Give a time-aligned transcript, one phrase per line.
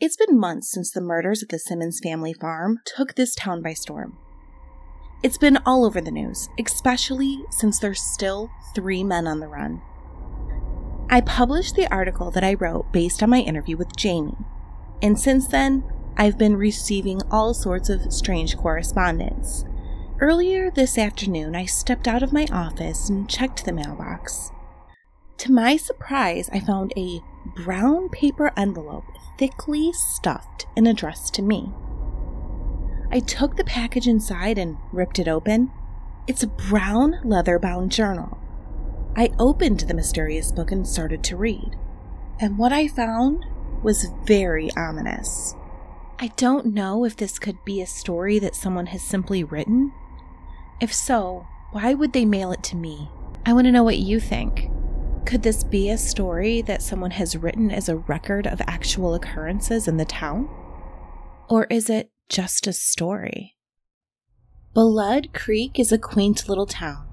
[0.00, 3.74] It's been months since the murders at the Simmons family farm took this town by
[3.74, 4.16] storm.
[5.22, 9.82] It's been all over the news, especially since there's still three men on the run.
[11.10, 14.38] I published the article that I wrote based on my interview with Jamie,
[15.02, 15.84] and since then,
[16.16, 19.66] I've been receiving all sorts of strange correspondence.
[20.18, 24.50] Earlier this afternoon, I stepped out of my office and checked the mailbox.
[25.36, 29.04] To my surprise, I found a brown paper envelope
[29.38, 31.72] thickly stuffed and addressed to me.
[33.10, 35.72] I took the package inside and ripped it open.
[36.26, 38.38] It's a brown leather bound journal.
[39.16, 41.76] I opened the mysterious book and started to read.
[42.38, 43.44] And what I found
[43.82, 45.54] was very ominous.
[46.18, 49.92] I don't know if this could be a story that someone has simply written.
[50.80, 53.10] If so, why would they mail it to me?
[53.44, 54.70] I want to know what you think.
[55.24, 59.86] Could this be a story that someone has written as a record of actual occurrences
[59.86, 60.48] in the town?
[61.48, 63.56] Or is it just a story?
[64.72, 67.06] Blood Creek is a quaint little town.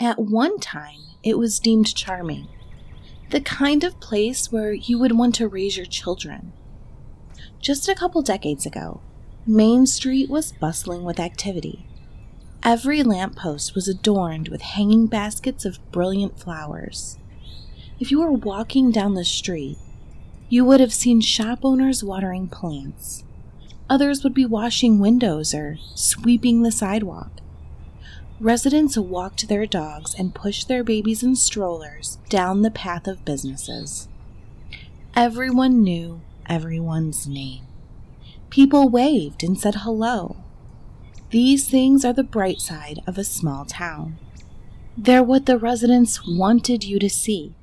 [0.00, 2.48] At one time, it was deemed charming,
[3.30, 6.52] the kind of place where you would want to raise your children.
[7.60, 9.00] Just a couple decades ago,
[9.46, 11.86] Main Street was bustling with activity.
[12.62, 17.18] Every lamppost was adorned with hanging baskets of brilliant flowers.
[18.00, 19.76] If you were walking down the street,
[20.48, 23.24] you would have seen shop owners watering plants.
[23.90, 27.32] Others would be washing windows or sweeping the sidewalk.
[28.38, 34.06] Residents walked their dogs and pushed their babies in strollers down the path of businesses.
[35.16, 37.64] Everyone knew everyone's name.
[38.48, 40.36] People waved and said hello.
[41.30, 44.18] These things are the bright side of a small town.
[44.96, 47.54] They're what the residents wanted you to see.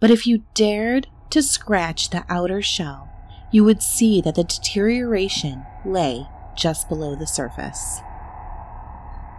[0.00, 3.08] But if you dared to scratch the outer shell,
[3.50, 8.00] you would see that the deterioration lay just below the surface.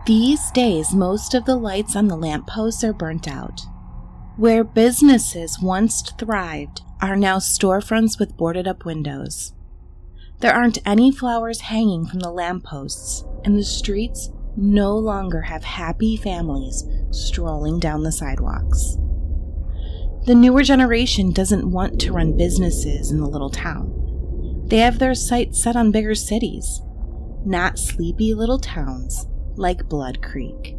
[0.05, 3.61] These days, most of the lights on the lampposts are burnt out.
[4.37, 9.53] Where businesses once thrived are now storefronts with boarded up windows.
[10.39, 16.17] There aren't any flowers hanging from the lampposts, and the streets no longer have happy
[16.17, 18.98] families strolling down the sidewalks.
[20.25, 24.65] The newer generation doesn't want to run businesses in the little town.
[24.67, 26.81] They have their sights set on bigger cities,
[27.45, 29.25] not sleepy little towns
[29.55, 30.75] like Blood Creek.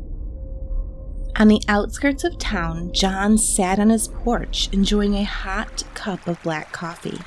[1.37, 6.43] On the outskirts of town, John sat on his porch enjoying a hot cup of
[6.43, 7.19] black coffee.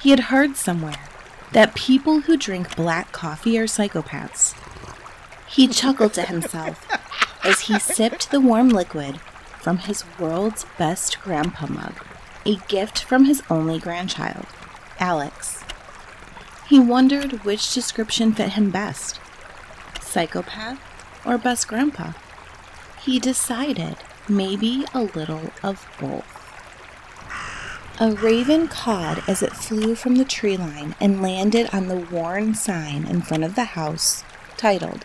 [0.00, 1.08] He had heard somewhere
[1.52, 4.54] that people who drink black coffee are psychopaths.
[5.48, 6.86] He chuckled to himself
[7.42, 9.18] as he sipped the warm liquid
[9.62, 12.04] from his world's best grandpa mug,
[12.44, 14.46] a gift from his only grandchild,
[14.98, 15.62] Alex.
[16.68, 19.20] He wondered which description fit him best
[20.00, 20.80] psychopath
[21.24, 22.12] or best grandpa.
[23.02, 23.96] He decided
[24.28, 26.26] maybe a little of both.
[28.00, 32.54] A raven cawed as it flew from the tree line and landed on the worn
[32.54, 34.24] sign in front of the house
[34.56, 35.04] titled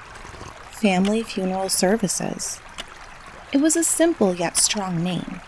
[0.72, 2.60] Family Funeral Services.
[3.54, 5.40] It was a simple yet strong name.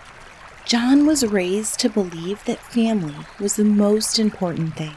[0.63, 4.95] John was raised to believe that family was the most important thing.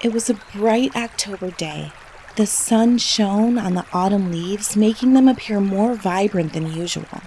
[0.00, 1.92] It was a bright October day.
[2.34, 7.22] The sun shone on the autumn leaves, making them appear more vibrant than usual.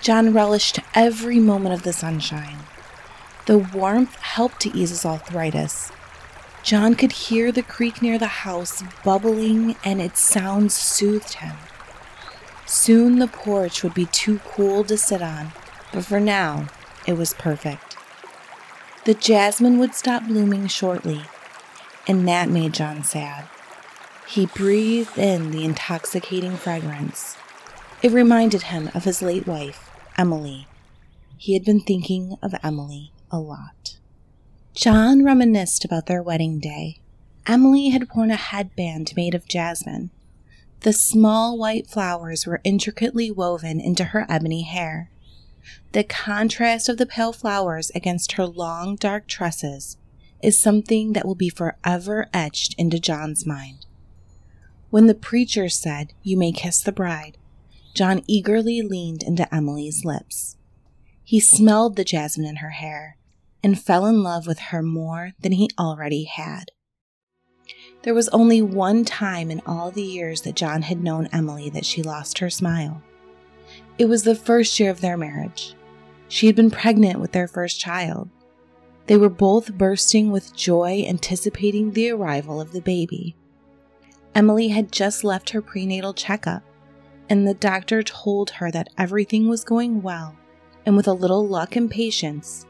[0.00, 2.58] John relished every moment of the sunshine.
[3.46, 5.92] The warmth helped to ease his arthritis.
[6.64, 11.56] John could hear the creek near the house bubbling, and its sounds soothed him.
[12.68, 15.52] Soon the porch would be too cool to sit on,
[15.90, 16.66] but for now,
[17.06, 17.96] it was perfect.
[19.06, 21.22] The jasmine would stop blooming shortly,
[22.06, 23.46] and that made John sad.
[24.28, 27.38] He breathed in the intoxicating fragrance.
[28.02, 30.66] It reminded him of his late wife, Emily.
[31.38, 33.96] He had been thinking of Emily a lot.
[34.74, 37.00] John reminisced about their wedding day.
[37.46, 40.10] Emily had worn a headband made of jasmine.
[40.80, 45.10] The small white flowers were intricately woven into her ebony hair.
[45.92, 49.96] The contrast of the pale flowers against her long, dark tresses
[50.42, 53.86] is something that will be forever etched into John's mind.
[54.90, 57.36] When the preacher said, You may kiss the bride,
[57.94, 60.56] John eagerly leaned into Emily's lips.
[61.24, 63.16] He smelled the jasmine in her hair
[63.62, 66.70] and fell in love with her more than he already had.
[68.02, 71.84] There was only one time in all the years that John had known Emily that
[71.84, 73.02] she lost her smile.
[73.98, 75.74] It was the first year of their marriage.
[76.28, 78.28] She had been pregnant with their first child.
[79.06, 83.34] They were both bursting with joy, anticipating the arrival of the baby.
[84.34, 86.62] Emily had just left her prenatal checkup,
[87.28, 90.36] and the doctor told her that everything was going well,
[90.86, 92.66] and with a little luck and patience,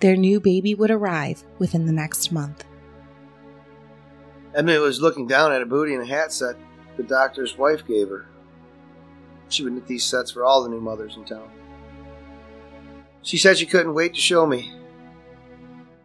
[0.00, 2.64] their new baby would arrive within the next month.
[4.54, 6.56] Emily was looking down at a booty and a hat set
[6.96, 8.26] the doctor's wife gave her.
[9.48, 11.50] She would knit these sets for all the new mothers in town.
[13.22, 14.72] She said she couldn't wait to show me.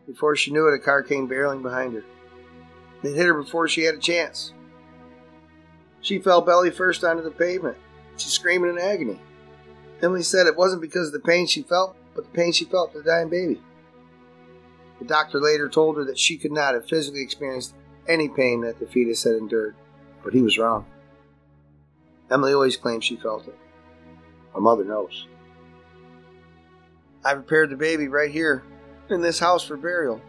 [0.07, 2.03] Before she knew it, a car came barreling behind her.
[3.03, 4.53] It hit her before she had a chance.
[6.01, 7.77] She fell belly first onto the pavement.
[8.17, 9.19] She's screaming in agony.
[10.01, 12.91] Emily said it wasn't because of the pain she felt, but the pain she felt
[12.91, 13.61] for the dying baby.
[14.99, 17.73] The doctor later told her that she could not have physically experienced
[18.09, 19.75] any pain that the fetus had endured,
[20.23, 20.85] but he was wrong.
[22.29, 23.57] Emily always claimed she felt it.
[24.53, 25.27] Her mother knows.
[27.23, 28.63] I prepared the baby right here
[29.09, 30.21] in this house for burial.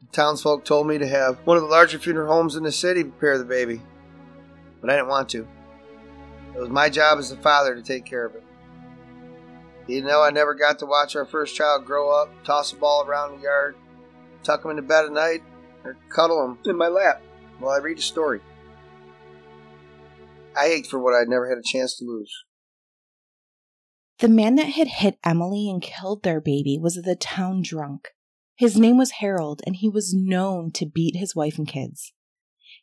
[0.00, 3.04] The townsfolk told me to have one of the larger funeral homes in the city
[3.04, 3.80] prepare the baby,
[4.80, 5.46] but I didn't want to.
[6.54, 8.44] It was my job as a father to take care of it.
[9.86, 13.04] You know, I never got to watch our first child grow up, toss a ball
[13.06, 13.74] around the yard,
[14.42, 15.42] tuck him into bed at night,
[15.84, 17.22] or cuddle him in my lap
[17.58, 18.40] while I read a story.
[20.56, 22.44] I ached for what I'd never had a chance to lose.
[24.18, 28.10] The man that had hit Emily and killed their baby was the town drunk.
[28.54, 32.12] His name was Harold, and he was known to beat his wife and kids.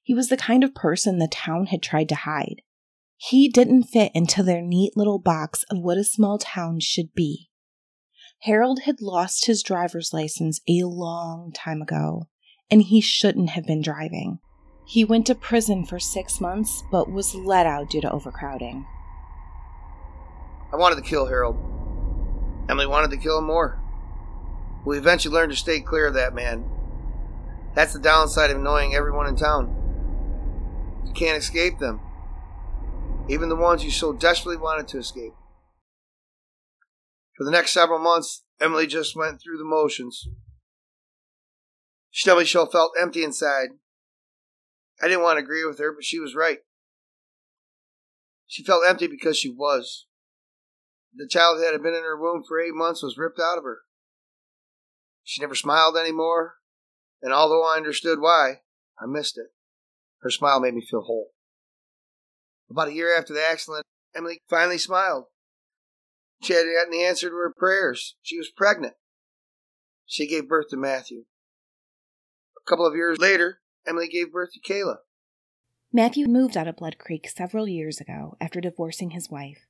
[0.03, 2.61] He was the kind of person the town had tried to hide.
[3.15, 7.49] He didn't fit into their neat little box of what a small town should be.
[8.43, 12.27] Harold had lost his driver's license a long time ago,
[12.71, 14.39] and he shouldn't have been driving.
[14.85, 18.85] He went to prison for six months, but was let out due to overcrowding.
[20.71, 21.57] I wanted to kill Harold.
[22.69, 23.79] Emily wanted to kill him more.
[24.85, 26.63] We eventually learned to stay clear of that man.
[27.75, 29.75] That's the downside of knowing everyone in town.
[31.05, 31.99] You can't escape them,
[33.27, 35.33] even the ones you so desperately wanted to escape.
[37.37, 40.27] For the next several months, Emily just went through the motions.
[42.19, 43.69] She told me she felt empty inside,
[45.01, 46.57] I didn't want to agree with her, but she was right.
[48.45, 50.05] She felt empty because she was.
[51.15, 53.63] The child that had been in her womb for eight months was ripped out of
[53.63, 53.83] her.
[55.23, 56.55] She never smiled anymore,
[57.21, 58.63] and although I understood why,
[59.01, 59.53] I missed it.
[60.21, 61.29] Her smile made me feel whole.
[62.69, 65.27] About a year after the accident, Emily finally smiled.
[66.43, 68.17] She had gotten the answer to her prayers.
[68.21, 68.95] She was pregnant.
[70.05, 71.23] She gave birth to Matthew.
[72.69, 74.97] A couple of years later, Emily gave birth to Kayla.
[75.91, 79.65] Matthew moved out of Blood Creek several years ago after divorcing his wife.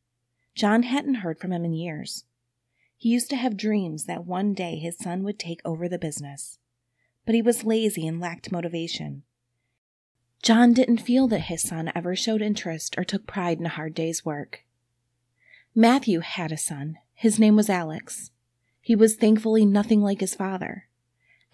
[0.54, 2.26] John hadn't heard from him in years.
[2.98, 6.60] He used to have dreams that one day his son would take over the business,
[7.26, 9.24] but he was lazy and lacked motivation.
[10.44, 13.94] John didn't feel that his son ever showed interest or took pride in a hard
[13.94, 14.66] day's work.
[15.74, 16.98] Matthew had a son.
[17.14, 18.32] His name was Alex.
[18.82, 20.89] He was thankfully nothing like his father.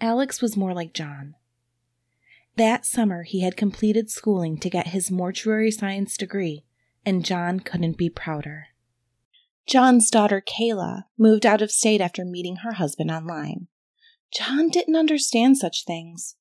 [0.00, 1.34] Alex was more like John.
[2.56, 6.64] That summer, he had completed schooling to get his mortuary science degree,
[7.04, 8.68] and John couldn't be prouder.
[9.66, 13.68] John's daughter, Kayla, moved out of state after meeting her husband online.
[14.32, 16.36] John didn't understand such things.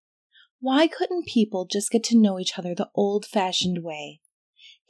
[0.60, 4.22] Why couldn't people just get to know each other the old fashioned way?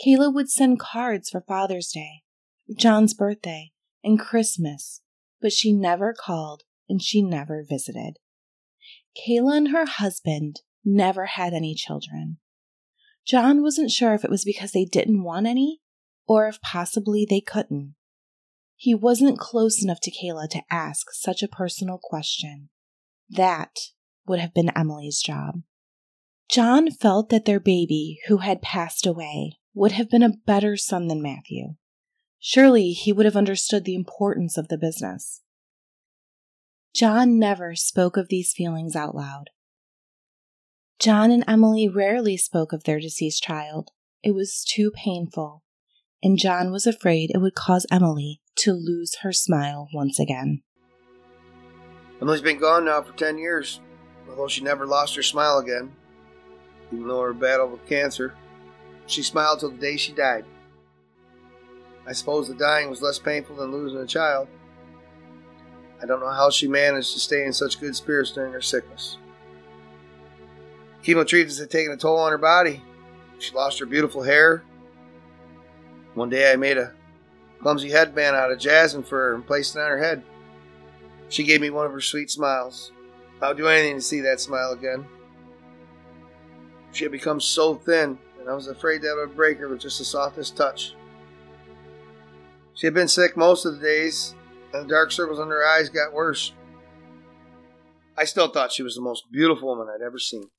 [0.05, 2.23] Kayla would send cards for Father's Day,
[2.75, 3.71] John's birthday,
[4.03, 5.01] and Christmas,
[5.41, 8.19] but she never called and she never visited.
[9.15, 12.37] Kayla and her husband never had any children.
[13.25, 15.81] John wasn't sure if it was because they didn't want any
[16.27, 17.95] or if possibly they couldn't.
[18.75, 22.69] He wasn't close enough to Kayla to ask such a personal question.
[23.29, 23.71] That
[24.27, 25.61] would have been Emily's job.
[26.49, 31.07] John felt that their baby, who had passed away, would have been a better son
[31.07, 31.75] than Matthew.
[32.39, 35.41] Surely he would have understood the importance of the business.
[36.95, 39.49] John never spoke of these feelings out loud.
[40.97, 43.91] John and Emily rarely spoke of their deceased child.
[44.23, 45.61] It was too painful,
[46.23, 50.61] and John was afraid it would cause Emily to lose her smile once again.
[52.21, 53.81] Emily's been gone now for 10 years,
[54.29, 55.91] although she never lost her smile again.
[56.93, 58.33] Even though her battle with cancer,
[59.05, 60.45] she smiled till the day she died.
[62.07, 64.47] I suppose the dying was less painful than losing a child.
[66.05, 69.17] I don't know how she managed to stay in such good spirits during her sickness.
[71.03, 72.83] Chemo treatments had taken a toll on her body.
[73.39, 74.61] She lost her beautiful hair.
[76.13, 76.93] One day I made a
[77.59, 80.21] clumsy headband out of jasmine for her and placed it on her head.
[81.29, 82.91] She gave me one of her sweet smiles.
[83.41, 85.07] I would do anything to see that smile again.
[86.91, 89.81] She had become so thin, and I was afraid that I would break her with
[89.81, 90.93] just the softest touch.
[92.75, 94.35] She had been sick most of the days,
[94.75, 96.51] and the dark circles under her eyes got worse.
[98.17, 100.49] I still thought she was the most beautiful woman I'd ever seen.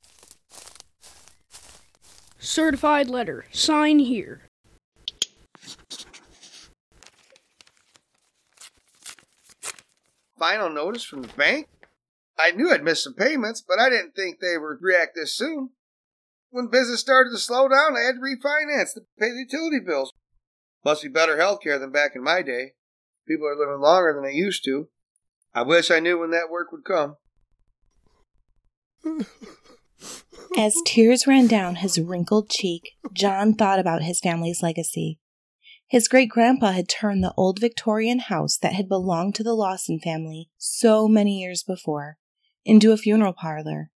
[2.38, 3.44] Certified letter.
[3.50, 4.42] Sign here.
[10.38, 11.68] Final notice from the bank?
[12.38, 15.70] I knew I'd missed some payments, but I didn't think they would react this soon.
[16.50, 20.12] When business started to slow down, I had to refinance to pay the utility bills.
[20.84, 22.72] Must be better health care than back in my day.
[23.26, 24.88] People are living longer than they used to.
[25.54, 27.16] I wish I knew when that work would come.
[30.56, 35.18] As tears ran down his wrinkled cheek, John thought about his family's legacy.
[35.88, 40.00] His great grandpa had turned the old Victorian house that had belonged to the Lawson
[40.00, 42.18] family so many years before
[42.64, 43.90] into a funeral parlor.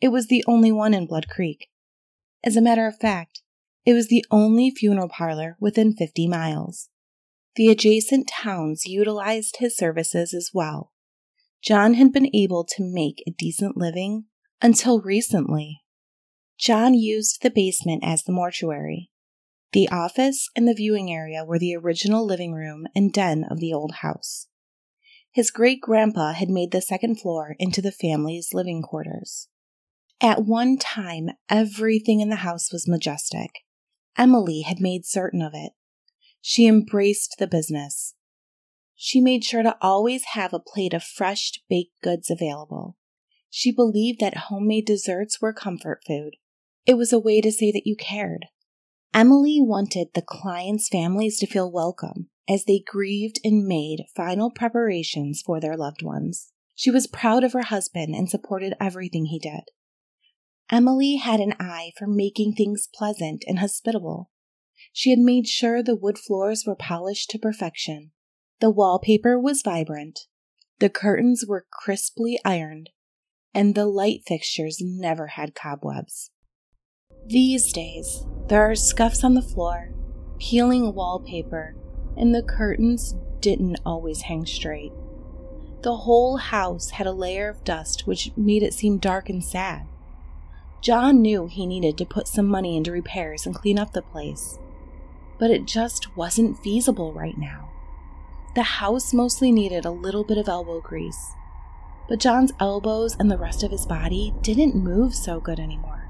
[0.00, 1.68] It was the only one in Blood Creek.
[2.44, 3.42] As a matter of fact,
[3.84, 6.88] it was the only funeral parlor within 50 miles.
[7.56, 10.92] The adjacent towns utilized his services as well.
[11.62, 14.26] John had been able to make a decent living
[14.60, 15.82] until recently.
[16.58, 19.10] John used the basement as the mortuary.
[19.72, 23.72] The office and the viewing area were the original living room and den of the
[23.72, 24.48] old house.
[25.32, 29.48] His great grandpa had made the second floor into the family's living quarters.
[30.20, 33.50] At one time, everything in the house was majestic.
[34.16, 35.72] Emily had made certain of it.
[36.48, 38.14] She embraced the business.
[38.94, 42.96] She made sure to always have a plate of fresh baked goods available.
[43.50, 46.36] She believed that homemade desserts were comfort food.
[46.86, 48.46] It was a way to say that you cared.
[49.12, 55.42] Emily wanted the clients' families to feel welcome as they grieved and made final preparations
[55.44, 56.52] for their loved ones.
[56.76, 59.64] She was proud of her husband and supported everything he did.
[60.70, 64.30] Emily had an eye for making things pleasant and hospitable.
[64.98, 68.12] She had made sure the wood floors were polished to perfection.
[68.60, 70.20] The wallpaper was vibrant.
[70.78, 72.88] The curtains were crisply ironed,
[73.52, 76.30] and the light fixtures never had cobwebs.
[77.26, 79.92] These days, there are scuffs on the floor,
[80.38, 81.76] peeling wallpaper,
[82.16, 84.92] and the curtains didn't always hang straight.
[85.82, 89.82] The whole house had a layer of dust which made it seem dark and sad.
[90.80, 94.58] John knew he needed to put some money into repairs and clean up the place,
[95.38, 97.70] but it just wasn't feasible right now.
[98.54, 101.32] The house mostly needed a little bit of elbow grease,
[102.08, 106.08] but John's elbows and the rest of his body didn't move so good anymore.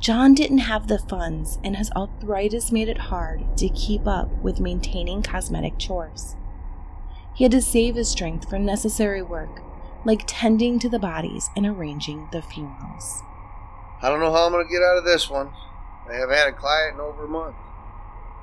[0.00, 4.58] John didn't have the funds, and his arthritis made it hard to keep up with
[4.58, 6.36] maintaining cosmetic chores.
[7.34, 9.60] He had to save his strength for necessary work,
[10.06, 13.22] like tending to the bodies and arranging the funerals.
[14.02, 15.50] I don't know how I'm going to get out of this one.
[16.08, 17.56] I haven't had a client in over a month.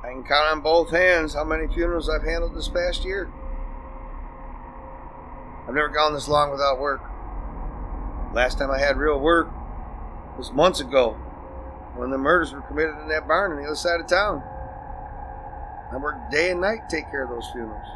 [0.03, 3.29] I can count on both hands how many funerals I've handled this past year.
[5.67, 7.01] I've never gone this long without work.
[8.33, 9.49] Last time I had real work
[10.37, 11.13] was months ago
[11.95, 14.43] when the murders were committed in that barn on the other side of town.
[15.91, 17.87] I worked day and night to take care of those funerals.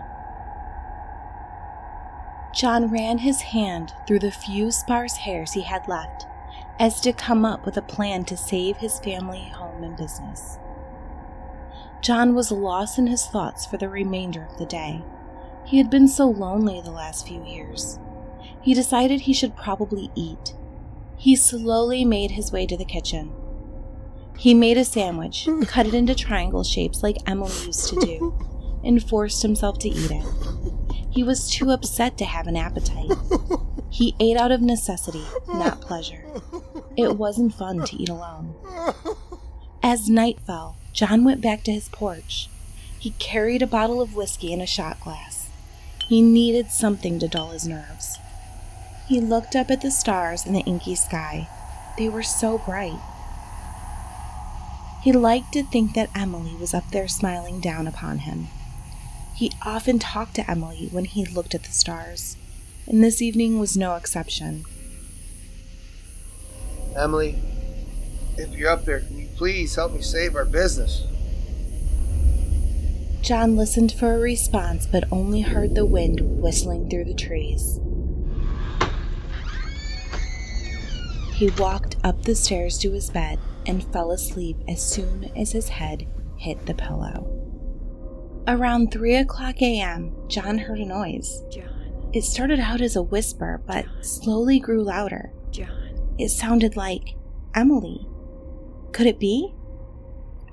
[2.53, 6.25] John ran his hand through the few sparse hairs he had left
[6.79, 10.57] as to come up with a plan to save his family, home, and business.
[12.01, 15.03] John was lost in his thoughts for the remainder of the day.
[15.65, 17.99] He had been so lonely the last few years.
[18.61, 20.55] He decided he should probably eat.
[21.15, 23.31] He slowly made his way to the kitchen.
[24.37, 29.07] He made a sandwich, cut it into triangle shapes like Emily used to do, and
[29.07, 30.25] forced himself to eat it.
[31.11, 33.11] He was too upset to have an appetite.
[33.91, 36.25] He ate out of necessity, not pleasure.
[36.97, 38.55] It wasn't fun to eat alone.
[39.83, 42.49] As night fell, John went back to his porch.
[42.99, 45.49] He carried a bottle of whiskey and a shot glass.
[46.07, 48.17] He needed something to dull his nerves.
[49.07, 51.47] He looked up at the stars in the inky sky.
[51.97, 52.99] They were so bright.
[55.01, 58.49] He liked to think that Emily was up there smiling down upon him.
[59.33, 62.37] He often talked to Emily when he looked at the stars,
[62.85, 64.65] and this evening was no exception.
[66.95, 67.35] Emily,
[68.41, 71.05] if you're up there, can you please help me save our business?
[73.21, 77.79] John listened for a response but only heard the wind whistling through the trees.
[81.33, 85.69] He walked up the stairs to his bed and fell asleep as soon as his
[85.69, 86.07] head
[86.37, 87.37] hit the pillow.
[88.47, 91.43] Around 3 o'clock a.m., John heard a noise.
[91.51, 92.09] John.
[92.13, 95.31] It started out as a whisper, but slowly grew louder.
[95.51, 96.13] John.
[96.17, 97.15] It sounded like
[97.55, 98.07] Emily.
[98.91, 99.53] Could it be?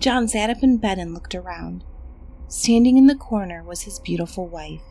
[0.00, 1.84] John sat up in bed and looked around.
[2.46, 4.82] Standing in the corner was his beautiful wife.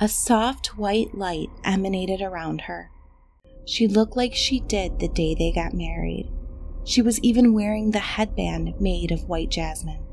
[0.00, 2.90] A soft white light emanated around her.
[3.64, 6.30] She looked like she did the day they got married.
[6.84, 10.04] She was even wearing the headband made of white jasmine.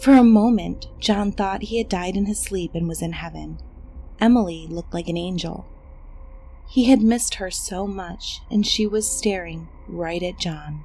[0.00, 3.58] For a moment, John thought he had died in his sleep and was in heaven.
[4.20, 5.66] Emily looked like an angel.
[6.68, 10.84] He had missed her so much, and she was staring right at John.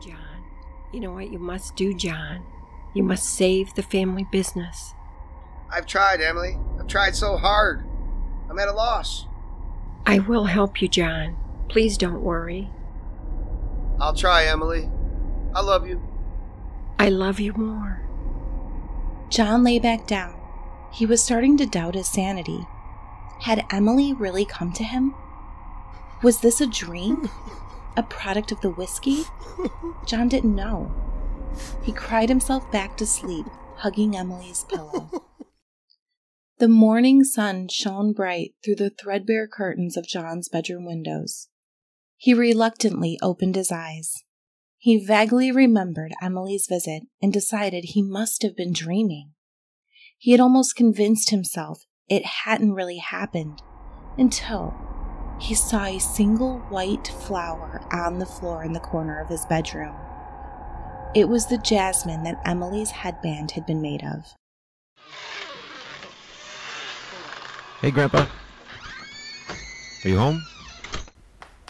[0.00, 0.44] John.
[0.92, 2.44] You know what you must do, John?
[2.94, 4.94] You must save the family business.
[5.72, 6.58] I've tried, Emily.
[6.78, 7.86] I've tried so hard.
[8.48, 9.26] I'm at a loss.
[10.04, 11.36] I will help you, John.
[11.68, 12.68] Please don't worry.
[14.00, 14.90] I'll try, Emily.
[15.54, 16.02] I love you.
[16.98, 18.02] I love you more.
[19.28, 20.36] John lay back down.
[20.92, 22.66] He was starting to doubt his sanity.
[23.40, 25.14] Had Emily really come to him?
[26.22, 27.30] Was this a dream?
[27.96, 29.24] A product of the whiskey?
[30.06, 30.94] John didn't know.
[31.82, 35.10] He cried himself back to sleep, hugging Emily's pillow.
[36.58, 41.48] The morning sun shone bright through the threadbare curtains of John's bedroom windows.
[42.18, 44.22] He reluctantly opened his eyes.
[44.76, 49.32] He vaguely remembered Emily's visit and decided he must have been dreaming.
[50.18, 53.62] He had almost convinced himself it hadn't really happened
[54.18, 54.74] until
[55.40, 59.94] he saw a single white flower on the floor in the corner of his bedroom.
[61.14, 64.34] It was the jasmine that Emily's headband had been made of.
[67.80, 68.26] Hey, Grandpa.
[70.04, 70.44] Are you home?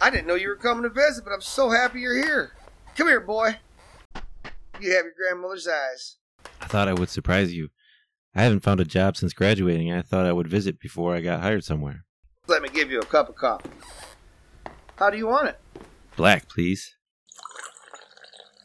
[0.03, 2.53] I didn't know you were coming to visit, but I'm so happy you're here.
[2.97, 3.59] Come here, boy.
[4.81, 6.17] You have your grandmother's eyes.
[6.61, 7.69] I thought I would surprise you.
[8.35, 9.91] I haven't found a job since graduating.
[9.91, 12.05] And I thought I would visit before I got hired somewhere.
[12.47, 13.71] Let me give you a cup of coffee.
[14.97, 15.61] How do you want it?
[16.17, 16.97] Black, please.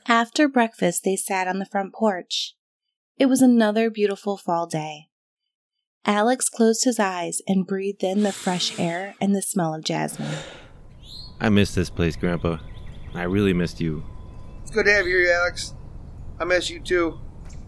[0.07, 2.55] After breakfast, they sat on the front porch.
[3.17, 5.07] It was another beautiful fall day.
[6.05, 10.35] Alex closed his eyes and breathed in the fresh air and the smell of jasmine.
[11.39, 12.57] I miss this place, Grandpa.
[13.15, 14.03] I really missed you.
[14.61, 15.73] It's good to have you here, Alex.
[16.39, 17.19] I miss you too.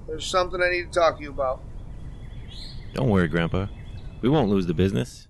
[0.08, 1.64] There's something I need to talk to you about.
[2.94, 3.68] Don't worry, Grandpa.
[4.22, 5.28] We won't lose the business.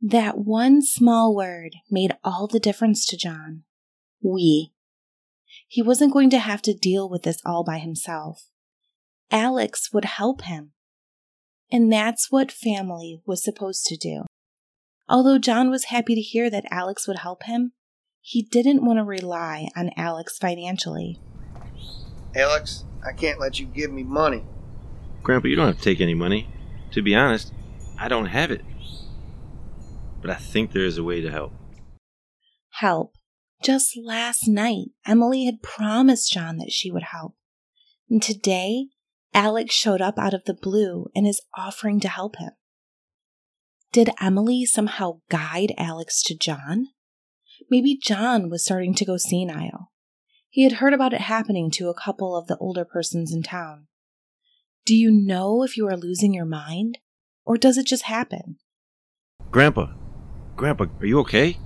[0.00, 3.62] That one small word made all the difference to John.
[4.22, 4.72] We.
[5.68, 8.48] He wasn't going to have to deal with this all by himself.
[9.30, 10.72] Alex would help him.
[11.72, 14.24] And that's what family was supposed to do.
[15.08, 17.72] Although John was happy to hear that Alex would help him,
[18.20, 21.20] he didn't want to rely on Alex financially.
[22.34, 24.44] Alex, I can't let you give me money.
[25.22, 26.48] Grandpa, you don't have to take any money.
[26.92, 27.52] To be honest,
[27.98, 28.62] I don't have it.
[30.20, 31.52] But I think there is a way to help.
[32.70, 33.14] Help.
[33.62, 37.34] Just last night, Emily had promised John that she would help.
[38.08, 38.88] And today,
[39.32, 42.52] Alex showed up out of the blue and is offering to help him.
[43.92, 46.88] Did Emily somehow guide Alex to John?
[47.70, 49.90] Maybe John was starting to go senile.
[50.48, 53.86] He had heard about it happening to a couple of the older persons in town.
[54.86, 56.98] Do you know if you are losing your mind?
[57.44, 58.58] Or does it just happen?
[59.50, 59.88] Grandpa,
[60.54, 61.58] Grandpa, are you okay?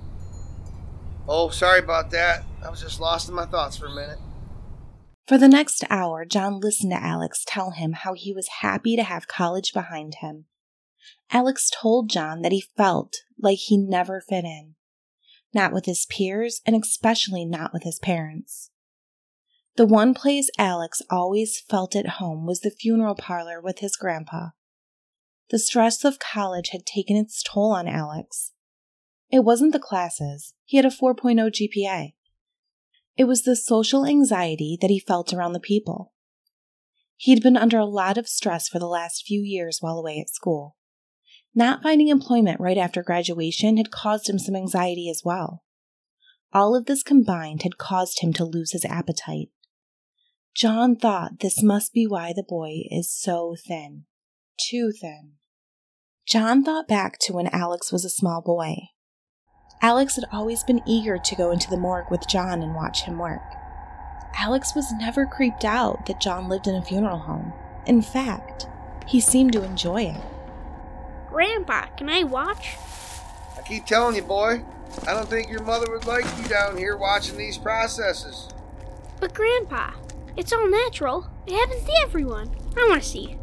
[1.27, 2.43] Oh, sorry about that.
[2.65, 4.17] I was just lost in my thoughts for a minute.
[5.27, 9.03] For the next hour, John listened to Alex tell him how he was happy to
[9.03, 10.45] have college behind him.
[11.31, 14.73] Alex told John that he felt like he never fit in,
[15.53, 18.70] not with his peers and especially not with his parents.
[19.77, 24.49] The one place Alex always felt at home was the funeral parlor with his grandpa.
[25.49, 28.51] The stress of college had taken its toll on Alex.
[29.31, 32.13] It wasn't the classes, he had a 4.0 GPA.
[33.15, 36.13] It was the social anxiety that he felt around the people.
[37.15, 40.29] He'd been under a lot of stress for the last few years while away at
[40.29, 40.75] school.
[41.55, 45.63] Not finding employment right after graduation had caused him some anxiety as well.
[46.53, 49.49] All of this combined had caused him to lose his appetite.
[50.55, 54.03] John thought this must be why the boy is so thin.
[54.59, 55.33] Too thin.
[56.27, 58.75] John thought back to when Alex was a small boy.
[59.81, 63.17] Alex had always been eager to go into the morgue with John and watch him
[63.17, 63.41] work.
[64.35, 67.53] Alex was never creeped out that John lived in a funeral home.
[67.85, 68.67] In fact,
[69.07, 70.21] he seemed to enjoy it.
[71.29, 72.75] Grandpa, can I watch?
[73.57, 74.63] I keep telling you, boy,
[75.07, 78.49] I don't think your mother would like you down here watching these processes.
[79.19, 79.91] But Grandpa,
[80.37, 81.29] it's all natural.
[81.45, 82.49] It happens to everyone.
[82.77, 83.37] I want to see.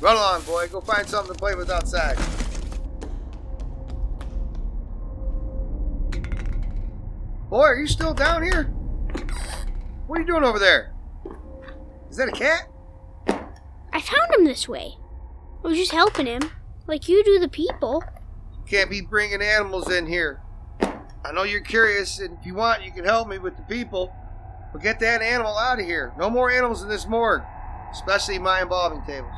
[0.00, 0.68] Run along, boy.
[0.68, 2.18] Go find something to play with outside.
[7.48, 8.64] Boy, are you still down here?
[10.06, 10.92] What are you doing over there?
[12.10, 12.68] Is that a cat?
[13.92, 14.96] I found him this way.
[15.64, 16.42] I was just helping him,
[16.86, 18.02] like you do the people.
[18.58, 20.42] You can't be bringing animals in here.
[21.24, 24.14] I know you're curious, and if you want, you can help me with the people.
[24.74, 26.12] But get that animal out of here.
[26.18, 27.42] No more animals in this morgue,
[27.92, 29.32] especially my embalming tables.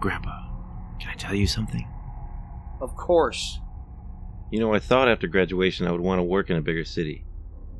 [0.00, 0.48] Grandpa,
[0.98, 1.86] can I tell you something?
[2.80, 3.60] Of course.
[4.50, 7.26] You know, I thought after graduation I would want to work in a bigger city.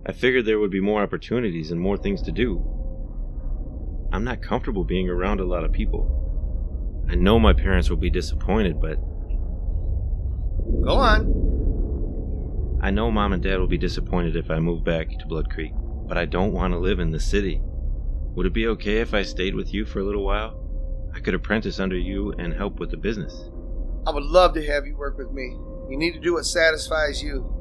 [0.04, 2.62] I figured there would be more opportunities and more things to do.
[4.12, 7.06] I'm not comfortable being around a lot of people.
[7.08, 8.98] I know my parents will be disappointed, but
[10.84, 11.57] Go on.
[12.80, 15.72] I know mom and dad will be disappointed if I move back to Blood Creek,
[16.06, 17.60] but I don't want to live in the city.
[18.34, 20.64] Would it be okay if I stayed with you for a little while?
[21.12, 23.50] I could apprentice under you and help with the business.
[24.06, 25.56] I would love to have you work with me.
[25.90, 27.52] You need to do what satisfies you.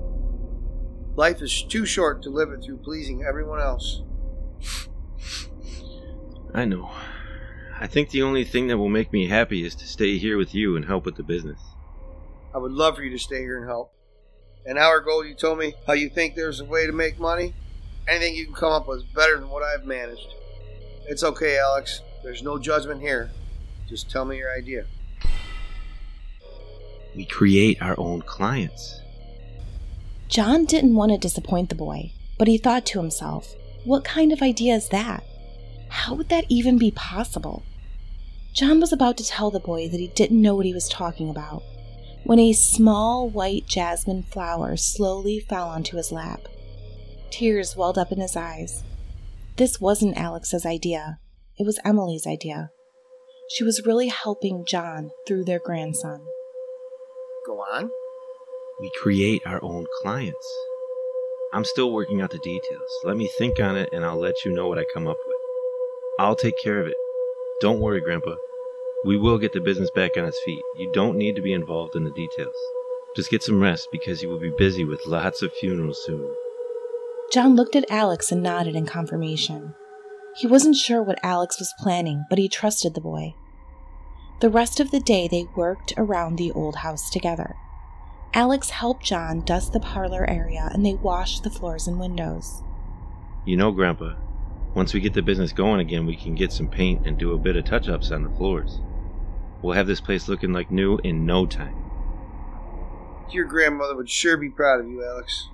[1.16, 4.04] Life is too short to live it through pleasing everyone else.
[6.54, 6.92] I know.
[7.80, 10.54] I think the only thing that will make me happy is to stay here with
[10.54, 11.60] you and help with the business.
[12.54, 13.97] I would love for you to stay here and help.
[14.66, 17.54] An hour ago, you told me how you think there's a way to make money.
[18.08, 20.28] Anything you can come up with is better than what I've managed.
[21.06, 22.02] It's okay, Alex.
[22.24, 23.32] There's no judgment here.
[23.88, 24.86] Just tell me your idea.
[27.16, 29.00] We create our own clients.
[30.28, 34.42] John didn't want to disappoint the boy, but he thought to himself, what kind of
[34.42, 35.24] idea is that?
[35.90, 37.64] How would that even be possible?
[38.54, 41.30] John was about to tell the boy that he didn't know what he was talking
[41.30, 41.64] about
[42.28, 46.42] when a small white jasmine flower slowly fell onto his lap.
[47.32, 48.84] Tears welled up in his eyes.
[49.56, 51.20] This wasn't Alex's idea,
[51.58, 52.70] it was Emily's idea.
[53.50, 56.20] She was really helping John through their grandson.
[57.46, 57.90] Go on.
[58.82, 60.54] We create our own clients.
[61.54, 62.92] I'm still working out the details.
[63.06, 65.38] Let me think on it and I'll let you know what I come up with.
[66.20, 66.98] I'll take care of it.
[67.62, 68.36] Don't worry, Grandpa.
[69.08, 70.62] We will get the business back on its feet.
[70.76, 72.54] You don't need to be involved in the details.
[73.16, 76.30] Just get some rest because you will be busy with lots of funerals soon.
[77.32, 79.76] John looked at Alex and nodded in confirmation.
[80.36, 83.34] He wasn't sure what Alex was planning, but he trusted the boy.
[84.42, 87.56] The rest of the day they worked around the old house together.
[88.34, 92.62] Alex helped John dust the parlor area and they washed the floors and windows.
[93.46, 94.16] You know, Grandpa,
[94.76, 97.38] once we get the business going again, we can get some paint and do a
[97.38, 98.82] bit of touch ups on the floors.
[99.62, 101.76] We'll have this place looking like new in no time.
[103.32, 105.50] Your grandmother would sure be proud of you, Alex.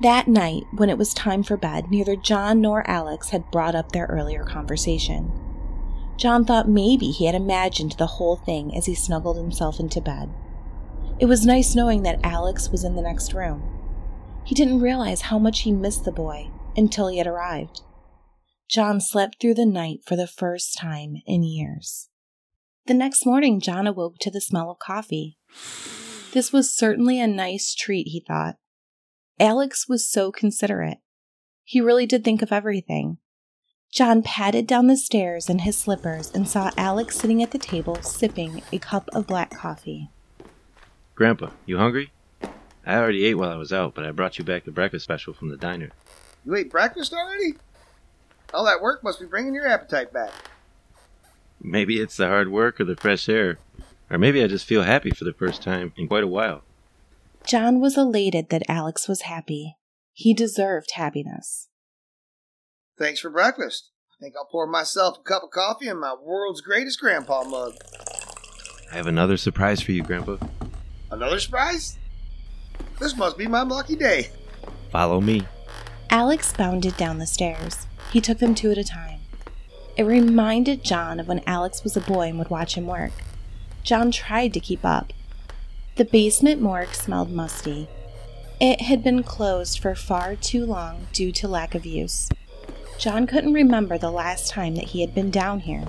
[0.00, 3.92] That night, when it was time for bed, neither John nor Alex had brought up
[3.92, 5.30] their earlier conversation.
[6.16, 10.32] John thought maybe he had imagined the whole thing as he snuggled himself into bed.
[11.20, 13.62] It was nice knowing that Alex was in the next room.
[14.44, 17.82] He didn't realize how much he missed the boy until he had arrived.
[18.68, 22.08] John slept through the night for the first time in years.
[22.86, 25.38] The next morning, John awoke to the smell of coffee.
[26.32, 28.56] This was certainly a nice treat, he thought.
[29.40, 30.98] Alex was so considerate.
[31.64, 33.16] He really did think of everything.
[33.90, 38.02] John padded down the stairs in his slippers and saw Alex sitting at the table
[38.02, 40.10] sipping a cup of black coffee.
[41.14, 42.12] Grandpa, you hungry?
[42.84, 45.32] I already ate while I was out, but I brought you back the breakfast special
[45.32, 45.88] from the diner.
[46.44, 47.54] You ate breakfast already?
[48.52, 50.32] All that work must be bringing your appetite back.
[51.66, 53.58] Maybe it's the hard work or the fresh air,
[54.10, 56.62] or maybe I just feel happy for the first time in quite a while.
[57.46, 59.76] John was elated that Alex was happy.
[60.12, 61.70] He deserved happiness.
[62.98, 63.90] Thanks for breakfast.
[64.12, 67.74] I think I'll pour myself a cup of coffee in my world's greatest grandpa mug.
[68.92, 70.36] I have another surprise for you, Grandpa.
[71.10, 71.98] Another surprise?
[73.00, 74.28] This must be my lucky day.
[74.92, 75.46] Follow me.
[76.10, 77.86] Alex bounded down the stairs.
[78.12, 79.13] He took them two at a time.
[79.96, 83.12] It reminded John of when Alex was a boy and would watch him work.
[83.84, 85.12] John tried to keep up.
[85.96, 87.88] The basement morgue smelled musty.
[88.60, 92.28] It had been closed for far too long due to lack of use.
[92.98, 95.84] John couldn't remember the last time that he had been down here.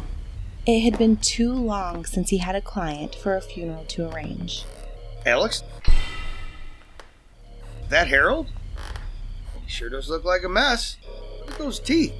[0.68, 4.66] It had been too long since he had a client for a funeral to arrange.
[5.26, 5.64] Alex?
[7.90, 8.48] That Harold?
[9.64, 10.98] He sure does look like a mess.
[11.40, 12.14] Look at those teeth.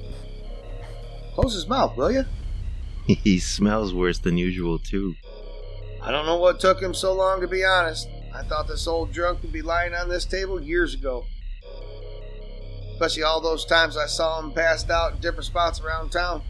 [1.36, 2.24] Close his mouth, will you?
[3.06, 5.16] he smells worse than usual, too.
[6.00, 8.08] I don't know what took him so long, to be honest.
[8.34, 11.26] I thought this old drunk would be lying on this table years ago.
[12.92, 16.40] Especially all those times I saw him passed out in different spots around town.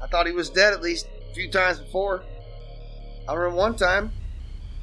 [0.00, 2.22] I thought he was dead at least a few times before.
[3.28, 4.10] I remember one time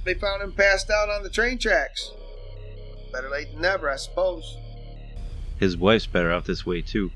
[0.04, 2.12] they found him passed out on the train tracks.
[3.12, 4.56] better late than never, I suppose.
[5.60, 7.10] His wife's better off this way, too.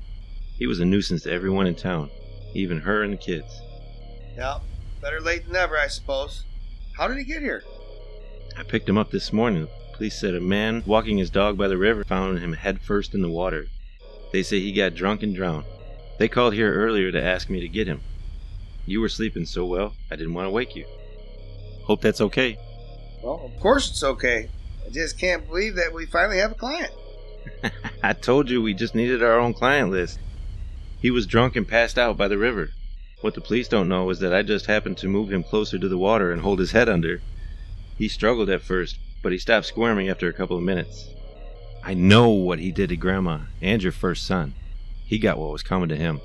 [0.58, 2.10] He was a nuisance to everyone in town,
[2.52, 3.60] even her and the kids.
[4.36, 4.58] Yeah,
[5.00, 6.44] better late than never, I suppose.
[6.96, 7.62] How did he get here?
[8.56, 9.68] I picked him up this morning.
[9.92, 13.22] Police said a man walking his dog by the river found him head first in
[13.22, 13.66] the water.
[14.32, 15.64] They say he got drunk and drowned.
[16.18, 18.00] They called here earlier to ask me to get him.
[18.84, 20.86] You were sleeping so well, I didn't want to wake you.
[21.84, 22.58] Hope that's okay.
[23.22, 24.50] Well, of course it's okay.
[24.84, 26.92] I just can't believe that we finally have a client.
[28.02, 30.18] I told you we just needed our own client list.
[31.00, 32.70] He was drunk and passed out by the river.
[33.20, 35.88] What the police don't know is that I just happened to move him closer to
[35.88, 37.20] the water and hold his head under.
[37.96, 41.08] He struggled at first, but he stopped squirming after a couple of minutes.
[41.84, 44.54] I know what he did to Grandma and your first son.
[45.04, 46.20] He got what was coming to him.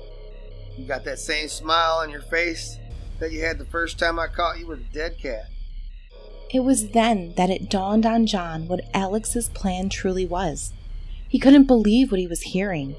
[0.76, 2.78] You got that same smile on your face
[3.18, 5.46] that you had the first time I caught you with a dead cat.
[6.50, 10.72] It was then that it dawned on John what Alex's plan truly was.
[11.28, 12.96] He couldn't believe what he was hearing.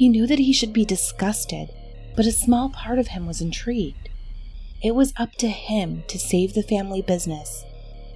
[0.00, 1.68] He knew that he should be disgusted,
[2.16, 4.08] but a small part of him was intrigued.
[4.82, 7.66] It was up to him to save the family business,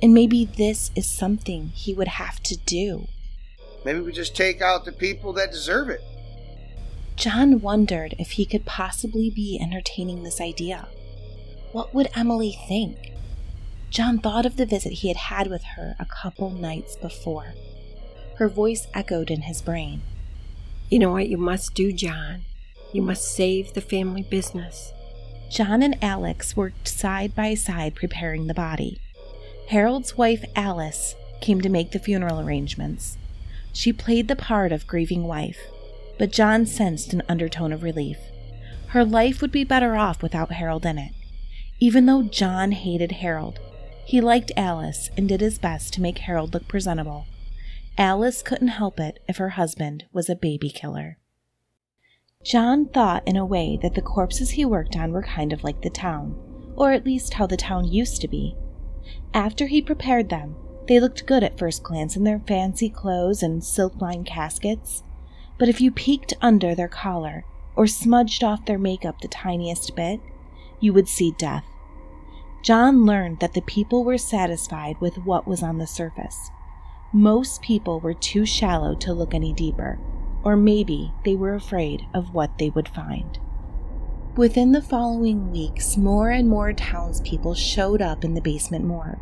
[0.00, 3.06] and maybe this is something he would have to do.
[3.84, 6.00] Maybe we just take out the people that deserve it.
[7.16, 10.88] John wondered if he could possibly be entertaining this idea.
[11.72, 13.12] What would Emily think?
[13.90, 17.52] John thought of the visit he had had with her a couple nights before.
[18.38, 20.00] Her voice echoed in his brain.
[20.94, 22.42] You know what you must do, John?
[22.92, 24.92] You must save the family business.
[25.50, 29.00] John and Alex worked side by side preparing the body.
[29.70, 33.18] Harold's wife, Alice, came to make the funeral arrangements.
[33.72, 35.58] She played the part of grieving wife,
[36.16, 38.18] but John sensed an undertone of relief.
[38.90, 41.10] Her life would be better off without Harold in it.
[41.80, 43.58] Even though John hated Harold,
[44.06, 47.26] he liked Alice and did his best to make Harold look presentable.
[47.96, 51.18] Alice couldn't help it if her husband was a baby killer.
[52.44, 55.80] John thought in a way that the corpses he worked on were kind of like
[55.82, 56.34] the town,
[56.76, 58.56] or at least how the town used to be.
[59.32, 60.56] After he prepared them,
[60.88, 65.04] they looked good at first glance in their fancy clothes and silk lined caskets,
[65.56, 67.44] but if you peeked under their collar
[67.76, 70.20] or smudged off their makeup the tiniest bit,
[70.80, 71.64] you would see death.
[72.64, 76.50] John learned that the people were satisfied with what was on the surface.
[77.14, 80.00] Most people were too shallow to look any deeper,
[80.42, 83.38] or maybe they were afraid of what they would find.
[84.36, 89.20] Within the following weeks, more and more townspeople showed up in the basement morgue.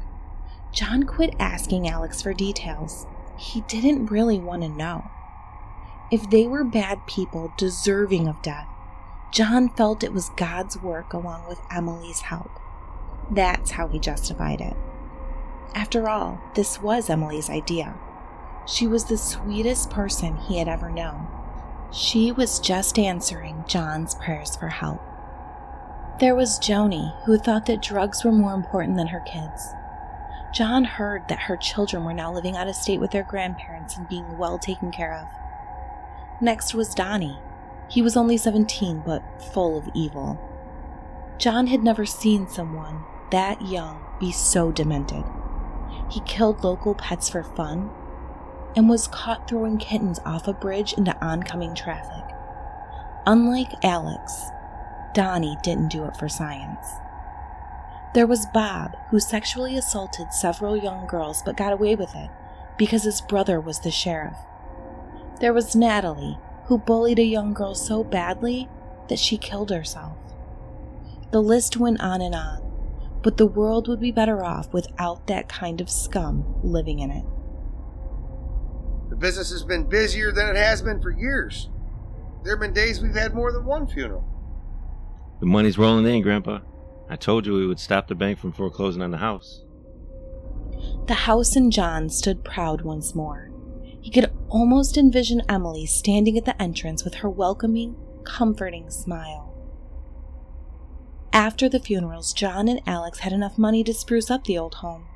[0.72, 3.06] John quit asking Alex for details.
[3.36, 5.10] He didn't really want to know.
[6.10, 8.68] If they were bad people deserving of death,
[9.32, 12.58] John felt it was God's work along with Emily's help.
[13.30, 14.76] That's how he justified it.
[15.74, 17.94] After all, this was Emily's idea.
[18.66, 21.26] She was the sweetest person he had ever known.
[21.92, 25.00] She was just answering John's prayers for help.
[26.20, 29.74] There was Joni, who thought that drugs were more important than her kids.
[30.54, 34.08] John heard that her children were now living out of state with their grandparents and
[34.08, 36.42] being well taken care of.
[36.42, 37.38] Next was Donnie.
[37.88, 40.38] He was only 17, but full of evil.
[41.38, 45.24] John had never seen someone that young be so demented.
[46.12, 47.88] He killed local pets for fun
[48.76, 52.36] and was caught throwing kittens off a bridge into oncoming traffic.
[53.26, 54.42] Unlike Alex,
[55.14, 56.86] Donnie didn't do it for science.
[58.14, 62.28] There was Bob, who sexually assaulted several young girls but got away with it
[62.76, 64.36] because his brother was the sheriff.
[65.40, 68.68] There was Natalie, who bullied a young girl so badly
[69.08, 70.18] that she killed herself.
[71.30, 72.61] The list went on and on,
[73.22, 77.24] but the world would be better off without that kind of scum living in it.
[79.10, 81.68] The business has been busier than it has been for years.
[82.42, 84.24] There have been days we've had more than one funeral.
[85.40, 86.60] The money's rolling in, Grandpa.
[87.08, 89.64] I told you we would stop the bank from foreclosing on the house.
[91.06, 93.50] The house and John stood proud once more.
[94.00, 99.51] He could almost envision Emily standing at the entrance with her welcoming, comforting smile.
[101.32, 105.06] After the funerals, John and Alex had enough money to spruce up the old home.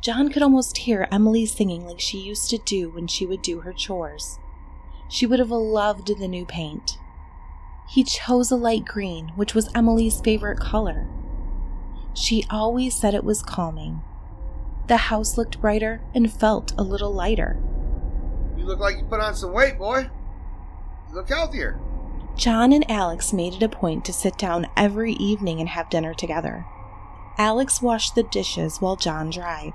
[0.00, 3.60] John could almost hear Emily singing like she used to do when she would do
[3.60, 4.38] her chores.
[5.08, 6.98] She would have loved the new paint.
[7.88, 11.08] He chose a light green, which was Emily's favorite color.
[12.14, 14.02] She always said it was calming.
[14.86, 17.58] The house looked brighter and felt a little lighter.
[18.56, 20.08] You look like you put on some weight, boy.
[21.08, 21.80] You look healthier.
[22.38, 26.14] John and Alex made it a point to sit down every evening and have dinner
[26.14, 26.64] together.
[27.36, 29.72] Alex washed the dishes while John dried.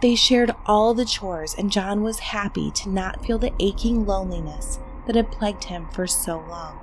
[0.00, 4.78] They shared all the chores, and John was happy to not feel the aching loneliness
[5.06, 6.80] that had plagued him for so long.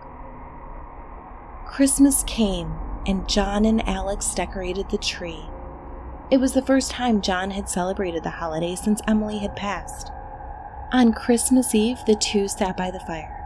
[1.66, 2.76] Christmas came,
[3.08, 5.50] and John and Alex decorated the tree.
[6.30, 10.12] It was the first time John had celebrated the holiday since Emily had passed.
[10.94, 13.41] On Christmas Eve, the two sat by the fire,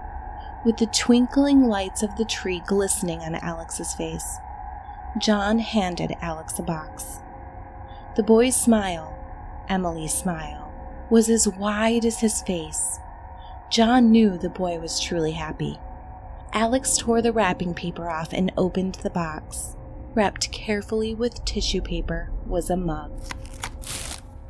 [0.65, 4.37] with the twinkling lights of the tree glistening on Alex's face.
[5.19, 7.19] John handed Alex a box.
[8.15, 9.17] The boy's smile,
[9.69, 10.73] Emily's smile,
[11.09, 12.99] was as wide as his face.
[13.69, 15.77] John knew the boy was truly happy.
[16.51, 19.75] Alex tore the wrapping paper off and opened the box.
[20.13, 23.11] Wrapped carefully with tissue paper was a mug.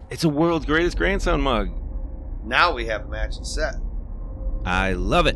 [0.10, 1.72] It's a world's greatest grandson mug.
[2.44, 3.76] Now we have a matching set.
[4.64, 5.36] I love it.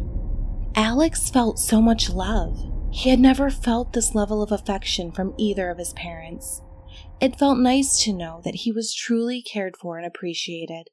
[0.75, 2.60] Alex felt so much love.
[2.91, 6.62] He had never felt this level of affection from either of his parents.
[7.19, 10.88] It felt nice to know that he was truly cared for and appreciated.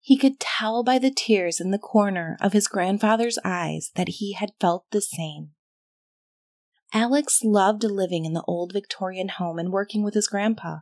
[0.00, 4.34] He could tell by the tears in the corner of his grandfather's eyes that he
[4.34, 5.50] had felt the same.
[6.94, 10.78] Alex loved living in the old Victorian home and working with his grandpa.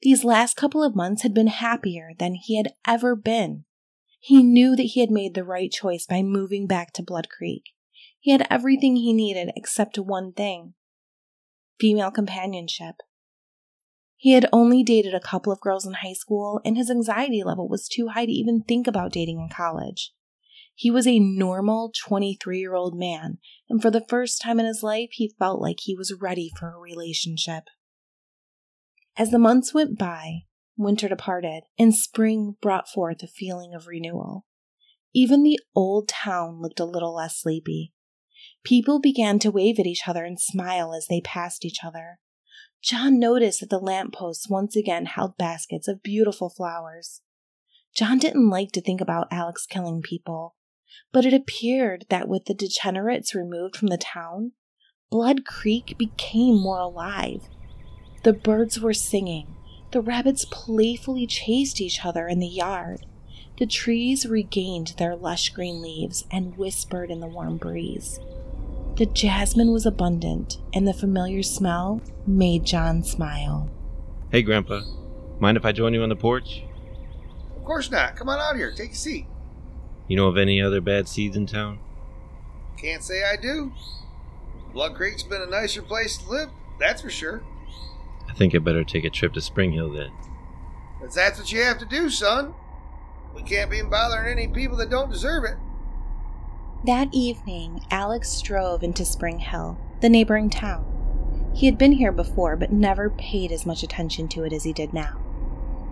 [0.00, 3.64] These last couple of months had been happier than he had ever been.
[4.24, 7.70] He knew that he had made the right choice by moving back to Blood Creek.
[8.20, 10.74] He had everything he needed except one thing
[11.80, 12.94] female companionship.
[14.16, 17.68] He had only dated a couple of girls in high school, and his anxiety level
[17.68, 20.12] was too high to even think about dating in college.
[20.72, 24.84] He was a normal 23 year old man, and for the first time in his
[24.84, 27.64] life, he felt like he was ready for a relationship.
[29.16, 30.42] As the months went by,
[30.82, 34.46] winter departed, and spring brought forth a feeling of renewal.
[35.14, 37.92] Even the old town looked a little less sleepy.
[38.64, 42.18] People began to wave at each other and smile as they passed each other.
[42.82, 47.20] John noticed that the lamp posts once again held baskets of beautiful flowers.
[47.94, 50.56] John didn't like to think about Alex killing people,
[51.12, 54.52] but it appeared that with the degenerates removed from the town,
[55.10, 57.42] Blood Creek became more alive.
[58.22, 59.54] The birds were singing,
[59.92, 63.06] the rabbits playfully chased each other in the yard,
[63.58, 68.18] the trees regained their lush green leaves and whispered in the warm breeze.
[68.96, 73.70] The jasmine was abundant, and the familiar smell made John smile.
[74.30, 74.80] Hey, Grandpa.
[75.38, 76.62] Mind if I join you on the porch?
[77.56, 78.16] Of course not.
[78.16, 78.72] Come on out here.
[78.72, 79.26] Take a seat.
[80.08, 81.78] You know of any other bad seeds in town?
[82.76, 83.72] Can't say I do.
[84.72, 87.42] Blood Creek's been a nicer place to live, that's for sure.
[88.32, 90.10] I think I better take a trip to Spring Hill then.
[91.02, 92.54] But that's what you have to do, son.
[93.34, 95.56] We can't be bothering any people that don't deserve it.
[96.86, 101.50] That evening, Alex drove into Spring Hill, the neighboring town.
[101.54, 104.72] He had been here before, but never paid as much attention to it as he
[104.72, 105.20] did now.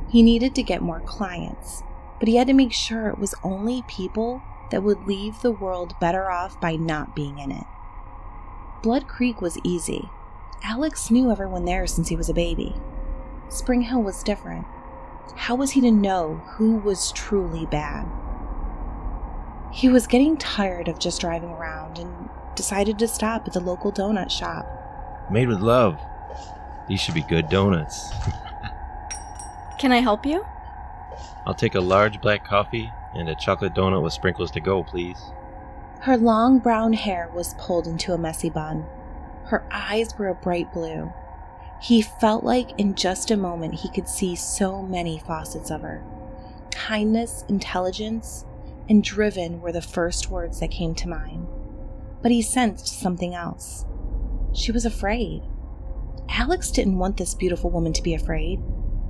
[0.09, 1.83] He needed to get more clients,
[2.19, 5.95] but he had to make sure it was only people that would leave the world
[6.01, 7.67] better off by not being in it.
[8.83, 10.09] Blood Creek was easy.
[10.63, 12.75] Alex knew everyone there since he was a baby.
[13.49, 14.67] Spring Hill was different.
[15.35, 18.07] How was he to know who was truly bad?
[19.73, 23.91] He was getting tired of just driving around and decided to stop at the local
[23.93, 24.67] donut shop.
[25.31, 25.99] Made with love.
[26.89, 28.11] These should be good donuts.
[29.79, 30.45] Can I help you?
[31.47, 35.19] I'll take a large black coffee and a chocolate donut with sprinkles to go, please.
[36.01, 38.85] Her long brown hair was pulled into a messy bun.
[39.47, 41.13] Her eyes were a bright blue.
[41.83, 46.05] He felt like in just a moment he could see so many facets of her
[46.71, 48.45] kindness, intelligence,
[48.89, 51.47] and driven were the first words that came to mind.
[52.23, 53.85] But he sensed something else.
[54.53, 55.43] She was afraid.
[56.29, 58.61] Alex didn't want this beautiful woman to be afraid.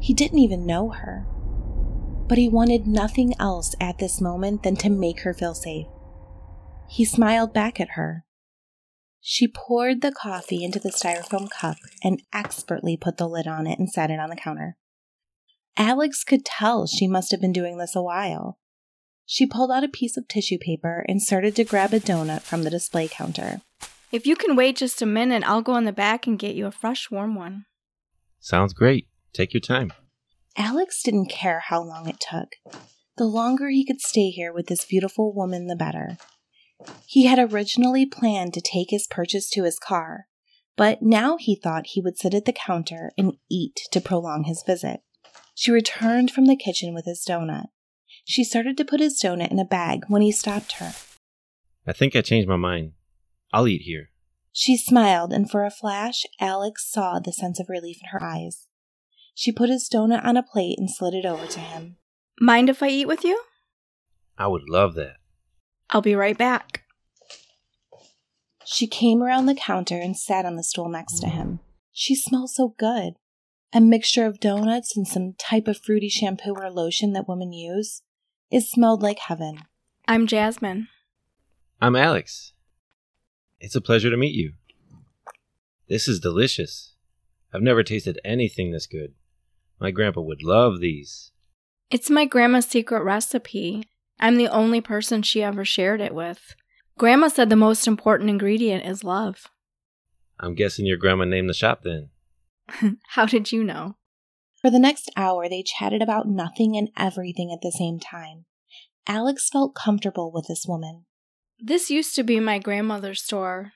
[0.01, 1.27] He didn't even know her.
[2.29, 5.87] But he wanted nothing else at this moment than to make her feel safe.
[6.89, 8.25] He smiled back at her.
[9.21, 13.79] She poured the coffee into the styrofoam cup and expertly put the lid on it
[13.79, 14.77] and set it on the counter.
[15.77, 18.59] Alex could tell she must have been doing this a while.
[19.27, 22.65] She pulled out a piece of tissue paper and started to grab a donut from
[22.65, 23.61] the display counter.
[24.11, 26.67] If you can wait just a minute, I'll go in the back and get you
[26.67, 27.67] a fresh, warm one.
[28.41, 29.07] Sounds great.
[29.33, 29.93] Take your time.
[30.57, 32.57] Alex didn't care how long it took.
[33.17, 36.17] The longer he could stay here with this beautiful woman, the better.
[37.07, 40.27] He had originally planned to take his purchase to his car,
[40.77, 44.63] but now he thought he would sit at the counter and eat to prolong his
[44.67, 45.01] visit.
[45.55, 47.67] She returned from the kitchen with his donut.
[48.25, 50.93] She started to put his donut in a bag when he stopped her.
[51.87, 52.93] I think I changed my mind.
[53.53, 54.11] I'll eat here.
[54.53, 58.69] She smiled, and for a flash, Alex saw the sense of relief in her eyes.
[59.35, 61.97] She put his donut on a plate and slid it over to him.
[62.41, 63.43] Mind if I eat with you?
[64.39, 65.17] I would love that.
[65.91, 66.85] I'll be right back.
[68.65, 71.59] She came around the counter and sat on the stool next to him.
[71.93, 73.15] She smelled so good.
[73.73, 78.03] A mixture of donuts and some type of fruity shampoo or lotion that women use.
[78.51, 79.63] It smelled like heaven.
[80.07, 80.89] I'm Jasmine.
[81.81, 82.53] I'm Alex.
[83.59, 84.53] It's a pleasure to meet you.
[85.89, 86.95] This is delicious.
[87.53, 89.15] I've never tasted anything this good.
[89.81, 91.33] My grandpa would love these.
[91.91, 93.90] It's my grandma's secret recipe.
[94.21, 96.55] I'm the only person she ever shared it with.
[96.99, 99.47] Grandma said the most important ingredient is love.
[100.39, 102.11] I'm guessing your grandma named the shop then.
[103.09, 103.97] How did you know?
[104.61, 108.45] For the next hour, they chatted about nothing and everything at the same time.
[109.09, 111.07] Alex felt comfortable with this woman.
[111.59, 113.73] This used to be my grandmother's store.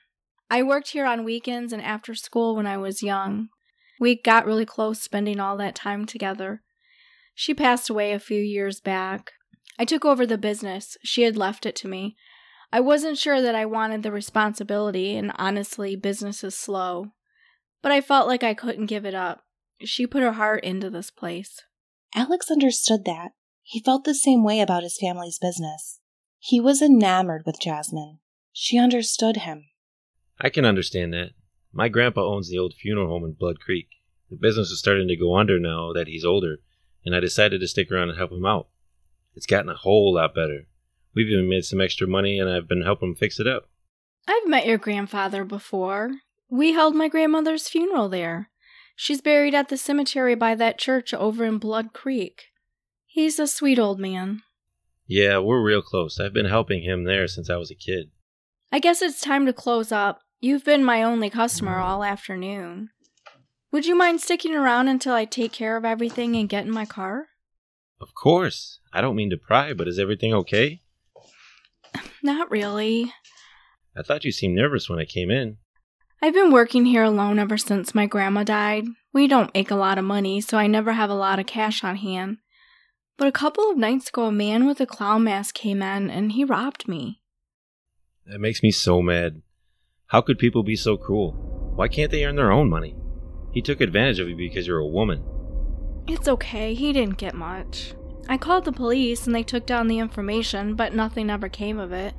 [0.49, 3.49] I worked here on weekends and after school when I was young.
[3.99, 6.61] We got really close spending all that time together.
[7.33, 9.31] She passed away a few years back.
[9.77, 10.97] I took over the business.
[11.03, 12.15] She had left it to me.
[12.71, 17.13] I wasn't sure that I wanted the responsibility, and honestly, business is slow.
[17.81, 19.43] But I felt like I couldn't give it up.
[19.81, 21.61] She put her heart into this place.
[22.13, 23.31] Alex understood that.
[23.61, 25.99] He felt the same way about his family's business.
[26.39, 28.19] He was enamored with Jasmine.
[28.53, 29.65] She understood him.
[30.39, 31.31] I can understand that.
[31.73, 33.87] My grandpa owns the old funeral home in Blood Creek.
[34.29, 36.57] The business is starting to go under now that he's older,
[37.03, 38.69] and I decided to stick around and help him out.
[39.35, 40.67] It's gotten a whole lot better.
[41.13, 43.69] We've even made some extra money, and I've been helping fix it up.
[44.27, 46.11] I've met your grandfather before.
[46.49, 48.49] We held my grandmother's funeral there.
[48.95, 52.45] She's buried at the cemetery by that church over in Blood Creek.
[53.05, 54.41] He's a sweet old man.
[55.07, 56.19] Yeah, we're real close.
[56.19, 58.11] I've been helping him there since I was a kid.
[58.71, 60.21] I guess it's time to close up.
[60.39, 62.89] You've been my only customer all afternoon.
[63.71, 66.85] Would you mind sticking around until I take care of everything and get in my
[66.85, 67.27] car?
[68.01, 68.79] Of course.
[68.93, 70.81] I don't mean to pry, but is everything okay?
[72.21, 73.13] Not really.
[73.97, 75.57] I thought you seemed nervous when I came in.
[76.21, 78.85] I've been working here alone ever since my grandma died.
[79.13, 81.83] We don't make a lot of money, so I never have a lot of cash
[81.83, 82.37] on hand.
[83.17, 86.33] But a couple of nights ago, a man with a clown mask came in and
[86.33, 87.21] he robbed me.
[88.25, 89.41] That makes me so mad.
[90.07, 91.31] How could people be so cruel?
[91.75, 92.95] Why can't they earn their own money?
[93.51, 95.23] He took advantage of you because you're a woman.
[96.07, 97.93] It's okay, he didn't get much.
[98.29, 101.91] I called the police and they took down the information, but nothing ever came of
[101.91, 102.13] it.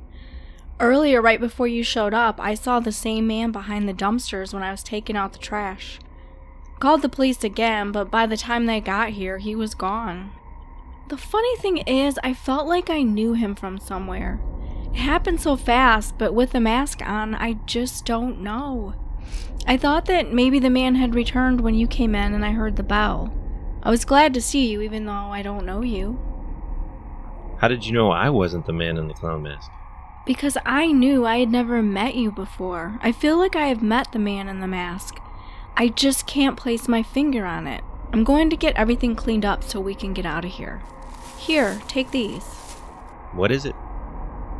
[0.79, 4.61] Earlier, right before you showed up, I saw the same man behind the dumpsters when
[4.61, 5.99] I was taking out the trash.
[6.79, 10.31] Called the police again, but by the time they got here, he was gone.
[11.09, 14.39] The funny thing is, I felt like I knew him from somewhere.
[14.93, 18.93] It happened so fast, but with the mask on, I just don't know.
[19.65, 22.75] I thought that maybe the man had returned when you came in and I heard
[22.75, 23.33] the bell.
[23.83, 26.19] I was glad to see you, even though I don't know you.
[27.59, 29.71] How did you know I wasn't the man in the clown mask?
[30.25, 32.99] Because I knew I had never met you before.
[33.01, 35.19] I feel like I have met the man in the mask.
[35.75, 37.83] I just can't place my finger on it.
[38.11, 40.81] I'm going to get everything cleaned up so we can get out of here.
[41.37, 42.43] Here, take these.
[43.33, 43.75] What is it?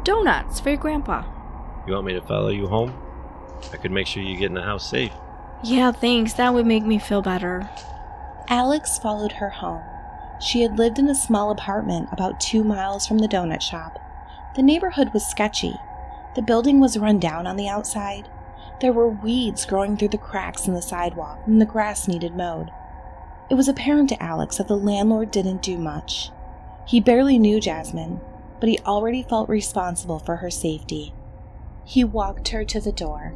[0.03, 1.23] Donuts for your grandpa.
[1.85, 2.93] You want me to follow you home?
[3.73, 5.11] I could make sure you get in the house safe.
[5.63, 6.33] Yeah, thanks.
[6.33, 7.69] That would make me feel better.
[8.49, 9.83] Alex followed her home.
[10.39, 13.99] She had lived in a small apartment about two miles from the donut shop.
[14.55, 15.73] The neighborhood was sketchy.
[16.35, 18.29] The building was run down on the outside.
[18.79, 22.69] There were weeds growing through the cracks in the sidewalk, and the grass needed mowed.
[23.49, 26.29] It was apparent to Alex that the landlord didn't do much.
[26.85, 28.21] He barely knew Jasmine,
[28.59, 31.13] but he already felt responsible for her safety.
[31.83, 33.35] He walked her to the door.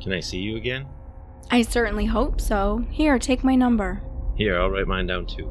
[0.00, 0.86] Can I see you again?
[1.50, 2.84] I certainly hope so.
[2.90, 4.02] Here, take my number.
[4.36, 5.50] Here, I'll write mine down too.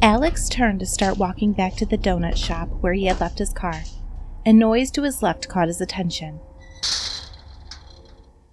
[0.00, 3.52] Alex turned to start walking back to the donut shop where he had left his
[3.52, 3.82] car.
[4.44, 6.40] A noise to his left caught his attention.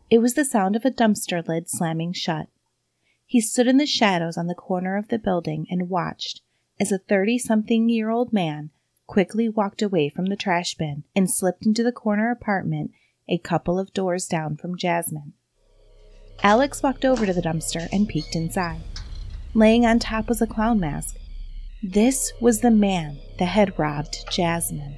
[0.10, 2.48] It was the sound of a dumpster lid slamming shut.
[3.26, 6.42] He stood in the shadows on the corner of the building and watched
[6.80, 8.72] as a 30 something year old man
[9.08, 12.92] quickly walked away from the trash bin and slipped into the corner apartment
[13.28, 15.34] a couple of doors down from Jasmine.
[16.44, 18.82] Alex walked over to the dumpster and peeked inside.
[19.56, 21.16] Laying on top was a clown mask.
[21.82, 24.98] This was the man that had robbed Jasmine.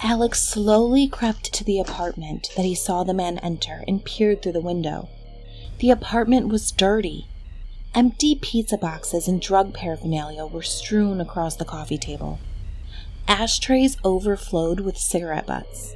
[0.00, 4.52] Alex slowly crept to the apartment that he saw the man enter and peered through
[4.52, 5.08] the window.
[5.80, 7.26] The apartment was dirty.
[7.92, 12.38] Empty pizza boxes and drug paraphernalia were strewn across the coffee table.
[13.26, 15.94] Ashtrays overflowed with cigarette butts.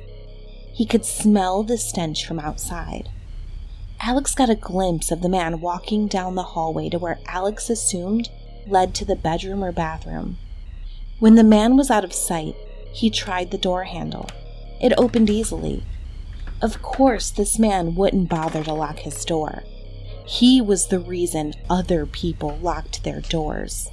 [0.73, 3.11] He could smell the stench from outside.
[4.03, 8.31] Alex got a glimpse of the man walking down the hallway to where Alex assumed
[8.67, 10.39] led to the bedroom or bathroom.
[11.19, 12.55] When the man was out of sight,
[12.95, 14.27] he tried the door handle.
[14.81, 15.85] It opened easily.
[16.63, 19.65] Of course, this man wouldn't bother to lock his door.
[20.25, 23.91] He was the reason other people locked their doors.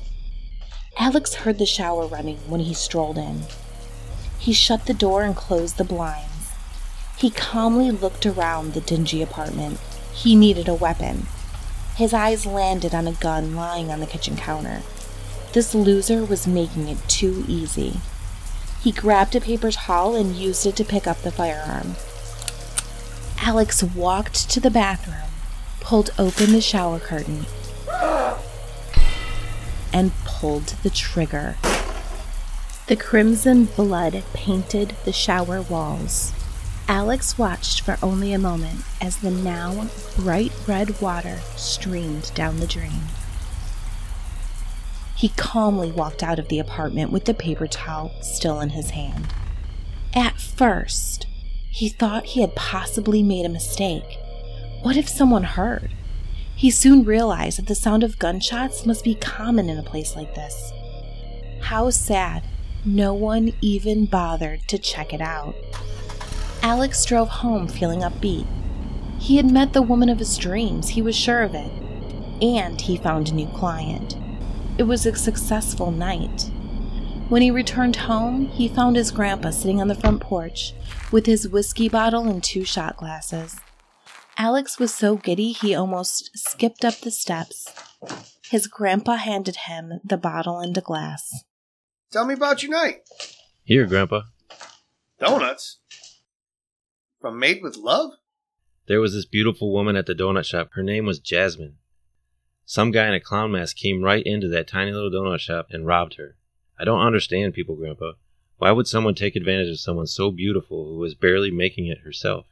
[0.97, 3.41] Alex heard the shower running when he strolled in.
[4.39, 6.53] He shut the door and closed the blinds.
[7.17, 9.79] He calmly looked around the dingy apartment.
[10.17, 11.27] He needed a weapon.
[11.95, 14.81] His eyes landed on a gun lying on the kitchen counter.
[15.53, 17.99] This loser was making it too easy.
[18.81, 21.95] He grabbed a paper towel and used it to pick up the firearm.
[23.41, 25.29] Alex walked to the bathroom,
[25.81, 27.45] pulled open the shower curtain,
[29.93, 31.57] and pulled the trigger.
[32.87, 36.33] The crimson blood painted the shower walls.
[36.87, 42.67] Alex watched for only a moment as the now bright red water streamed down the
[42.67, 43.01] drain.
[45.15, 49.33] He calmly walked out of the apartment with the paper towel still in his hand.
[50.13, 51.27] At first,
[51.69, 54.17] he thought he had possibly made a mistake.
[54.81, 55.91] What if someone heard?
[56.55, 60.33] He soon realized that the sound of gunshots must be common in a place like
[60.35, 60.71] this.
[61.63, 62.43] How sad
[62.85, 65.53] no one even bothered to check it out.
[66.67, 68.45] Alex drove home feeling upbeat.
[69.21, 71.71] He had met the woman of his dreams, he was sure of it.
[72.43, 74.17] And he found a new client.
[74.77, 76.51] It was a successful night.
[77.29, 80.73] When he returned home, he found his grandpa sitting on the front porch
[81.09, 83.55] with his whiskey bottle and two shot glasses.
[84.37, 87.71] Alex was so giddy he almost skipped up the steps.
[88.43, 91.45] His grandpa handed him the bottle and a glass.
[92.11, 93.07] Tell me about your night.
[93.63, 94.23] Here, Grandpa.
[95.17, 95.79] Donuts?
[97.19, 98.11] From Made with Love?
[98.87, 100.69] There was this beautiful woman at the donut shop.
[100.73, 101.77] Her name was Jasmine.
[102.63, 105.87] Some guy in a clown mask came right into that tiny little donut shop and
[105.87, 106.35] robbed her.
[106.79, 108.13] I don't understand people, Grandpa.
[108.57, 112.45] Why would someone take advantage of someone so beautiful who was barely making it herself?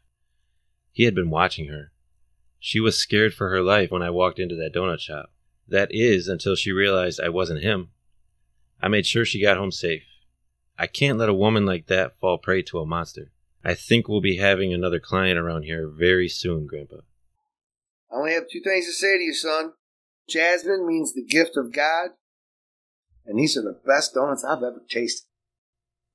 [0.91, 1.91] He had been watching her.
[2.59, 5.31] She was scared for her life when I walked into that donut shop.
[5.67, 7.89] That is, until she realized I wasn't him.
[8.81, 10.05] I made sure she got home safe.
[10.77, 13.31] I can't let a woman like that fall prey to a monster.
[13.65, 16.97] I think we'll be having another client around here very soon, Grandpa.
[18.11, 19.73] I only have two things to say to you, son.
[20.29, 22.11] Jasmine means the gift of God,
[23.25, 25.25] and these are the best donuts I've ever tasted.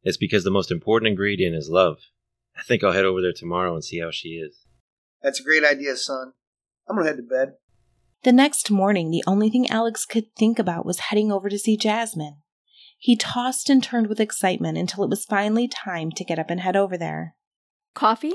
[0.04, 1.98] It's because the most important ingredient is love.
[2.56, 4.64] I think I'll head over there tomorrow and see how she is.
[5.20, 6.34] That's a great idea, son.
[6.88, 7.54] I'm gonna head to bed.
[8.22, 11.76] The next morning, the only thing Alex could think about was heading over to see
[11.76, 12.42] Jasmine.
[12.96, 16.60] He tossed and turned with excitement until it was finally time to get up and
[16.60, 17.34] head over there.
[17.94, 18.34] Coffee?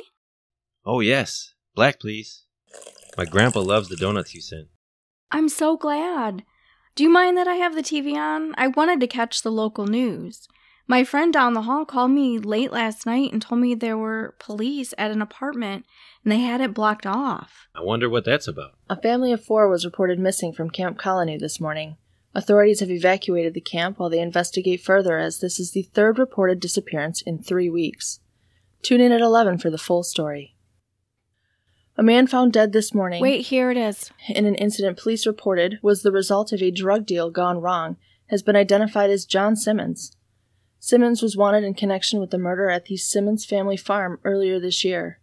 [0.86, 1.54] Oh, yes.
[1.76, 2.46] Black, please.
[3.18, 4.68] My grandpa loves the donuts you sent.
[5.32, 6.44] I'm so glad.
[6.96, 8.54] Do you mind that I have the TV on?
[8.58, 10.48] I wanted to catch the local news.
[10.88, 14.36] My friend down the hall called me late last night and told me there were
[14.40, 15.86] police at an apartment
[16.24, 17.68] and they had it blocked off.
[17.74, 18.74] I wonder what that's about.
[18.90, 21.98] A family of four was reported missing from Camp Colony this morning.
[22.36, 26.60] Authorities have evacuated the camp while they investigate further, as this is the third reported
[26.60, 28.20] disappearance in three weeks.
[28.86, 30.54] Tune in at 11 for the full story.
[31.98, 33.20] A man found dead this morning.
[33.20, 34.12] Wait, here it is.
[34.30, 38.44] In an incident police reported was the result of a drug deal gone wrong, has
[38.44, 40.16] been identified as John Simmons.
[40.78, 44.86] Simmons was wanted in connection with the murder at the Simmons family farm earlier this
[44.86, 45.20] year.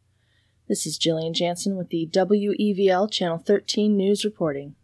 [0.69, 4.75] This is Jillian Janson with the WEVL Channel 13 News reporting.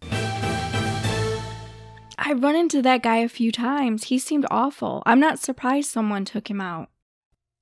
[2.16, 4.04] I've run into that guy a few times.
[4.04, 5.02] He seemed awful.
[5.04, 6.90] I'm not surprised someone took him out.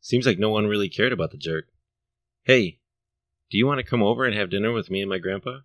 [0.07, 1.64] Seems like no one really cared about the jerk.
[2.44, 2.78] Hey,
[3.50, 5.62] do you want to come over and have dinner with me and my grandpa?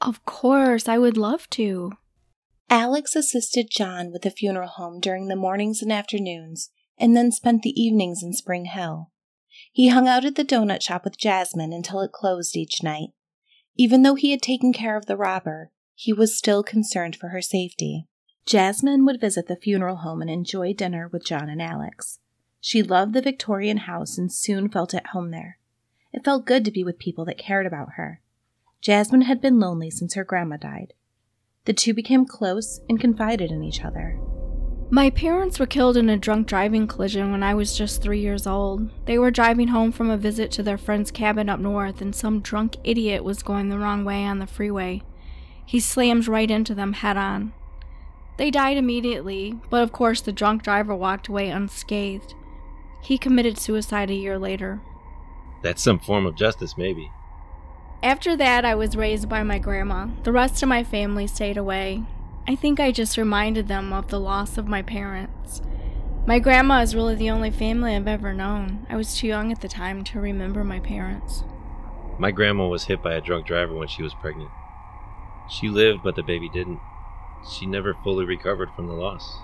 [0.00, 1.92] Of course, I would love to.
[2.70, 7.60] Alex assisted John with the funeral home during the mornings and afternoons, and then spent
[7.60, 9.10] the evenings in Spring Hill.
[9.70, 13.10] He hung out at the donut shop with Jasmine until it closed each night.
[13.76, 17.42] Even though he had taken care of the robber, he was still concerned for her
[17.42, 18.06] safety.
[18.46, 22.20] Jasmine would visit the funeral home and enjoy dinner with John and Alex.
[22.60, 25.58] She loved the Victorian house and soon felt at home there.
[26.12, 28.20] It felt good to be with people that cared about her.
[28.80, 30.94] Jasmine had been lonely since her grandma died.
[31.64, 34.18] The two became close and confided in each other.
[34.92, 38.46] My parents were killed in a drunk driving collision when I was just three years
[38.46, 38.90] old.
[39.06, 42.40] They were driving home from a visit to their friend's cabin up north, and some
[42.40, 45.02] drunk idiot was going the wrong way on the freeway.
[45.64, 47.52] He slammed right into them head on.
[48.36, 52.34] They died immediately, but of course the drunk driver walked away unscathed.
[53.00, 54.80] He committed suicide a year later.
[55.62, 57.10] That's some form of justice, maybe.
[58.02, 60.08] After that, I was raised by my grandma.
[60.22, 62.04] The rest of my family stayed away.
[62.48, 65.60] I think I just reminded them of the loss of my parents.
[66.26, 68.86] My grandma is really the only family I've ever known.
[68.88, 71.44] I was too young at the time to remember my parents.
[72.18, 74.50] My grandma was hit by a drunk driver when she was pregnant.
[75.50, 76.80] She lived, but the baby didn't.
[77.50, 79.38] She never fully recovered from the loss.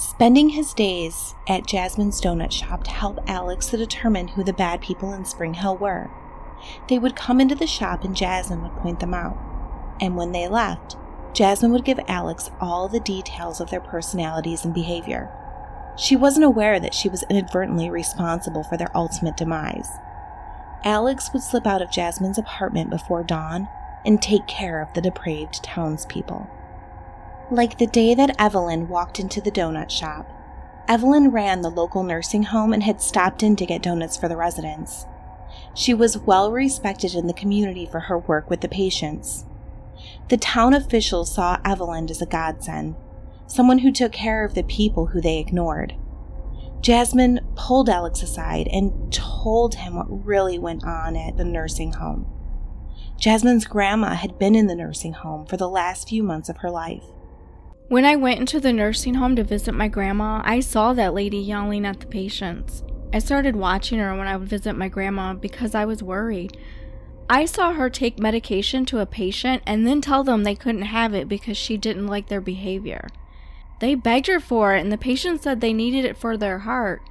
[0.00, 4.80] Spending his days at Jasmine's donut shop to help Alex to determine who the bad
[4.80, 6.10] people in Spring Hill were.
[6.88, 9.36] They would come into the shop and Jasmine would point them out.
[10.00, 10.96] And when they left,
[11.34, 15.30] Jasmine would give Alex all the details of their personalities and behavior.
[15.98, 19.90] She wasn't aware that she was inadvertently responsible for their ultimate demise.
[20.82, 23.68] Alex would slip out of Jasmine's apartment before dawn
[24.06, 26.48] and take care of the depraved townspeople.
[27.52, 30.30] Like the day that Evelyn walked into the donut shop,
[30.86, 34.36] Evelyn ran the local nursing home and had stopped in to get donuts for the
[34.36, 35.04] residents.
[35.74, 39.46] She was well respected in the community for her work with the patients.
[40.28, 42.94] The town officials saw Evelyn as a godsend,
[43.48, 45.96] someone who took care of the people who they ignored.
[46.80, 52.26] Jasmine pulled Alex aside and told him what really went on at the nursing home.
[53.18, 56.70] Jasmine's grandma had been in the nursing home for the last few months of her
[56.70, 57.02] life.
[57.90, 61.38] When I went into the nursing home to visit my grandma, I saw that lady
[61.38, 62.84] yelling at the patients.
[63.12, 66.56] I started watching her when I would visit my grandma because I was worried.
[67.28, 71.14] I saw her take medication to a patient and then tell them they couldn't have
[71.14, 73.08] it because she didn't like their behavior.
[73.80, 77.02] They begged her for it, and the patient said they needed it for their heart.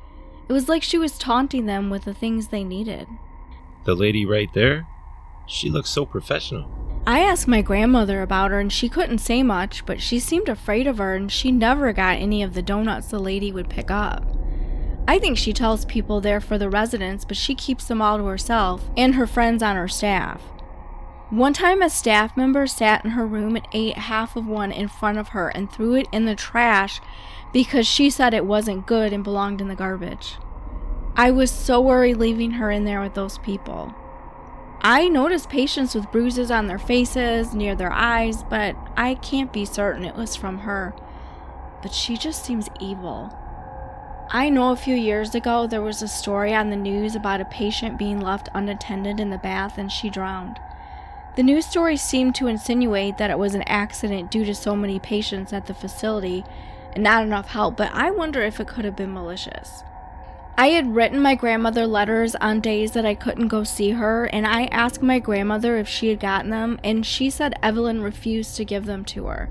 [0.48, 3.06] It was like she was taunting them with the things they needed.
[3.84, 4.88] The lady right there?
[5.46, 6.89] She looks so professional.
[7.10, 10.86] I asked my grandmother about her, and she couldn't say much, but she seemed afraid
[10.86, 14.24] of her, and she never got any of the donuts the lady would pick up.
[15.08, 18.26] I think she tells people there for the residents, but she keeps them all to
[18.26, 20.40] herself and her friends on her staff.
[21.32, 24.88] One time, a staff member sat in her room and ate half of one in
[24.88, 27.02] front of her and threw it in the trash
[27.52, 30.38] because she said it wasn't good and belonged in the garbage.
[31.16, 33.96] I was so worried leaving her in there with those people.
[34.82, 39.66] I noticed patients with bruises on their faces, near their eyes, but I can't be
[39.66, 40.94] certain it was from her.
[41.82, 43.36] But she just seems evil.
[44.32, 47.46] I know a few years ago there was a story on the news about a
[47.46, 50.60] patient being left unattended in the bath and she drowned.
[51.36, 55.00] The news story seemed to insinuate that it was an accident due to so many
[55.00, 56.46] patients at the facility
[56.94, 59.84] and not enough help, but I wonder if it could have been malicious.
[60.60, 64.46] I had written my grandmother letters on days that I couldn't go see her, and
[64.46, 68.66] I asked my grandmother if she had gotten them, and she said Evelyn refused to
[68.66, 69.48] give them to her,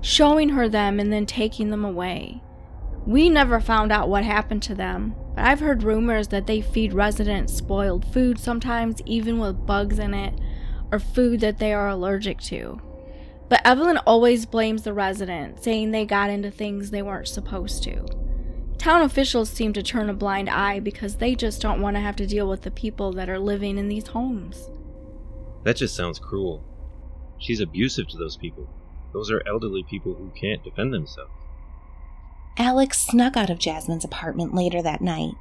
[0.00, 2.42] showing her them and then taking them away.
[3.06, 6.94] We never found out what happened to them, but I've heard rumors that they feed
[6.94, 10.34] residents spoiled food sometimes, even with bugs in it,
[10.90, 12.80] or food that they are allergic to.
[13.48, 18.29] But Evelyn always blames the residents, saying they got into things they weren't supposed to.
[18.80, 22.16] Town officials seem to turn a blind eye because they just don't want to have
[22.16, 24.70] to deal with the people that are living in these homes.
[25.64, 26.64] That just sounds cruel.
[27.36, 28.66] She's abusive to those people.
[29.12, 31.30] Those are elderly people who can't defend themselves.
[32.56, 35.34] Alex snuck out of Jasmine's apartment later that night.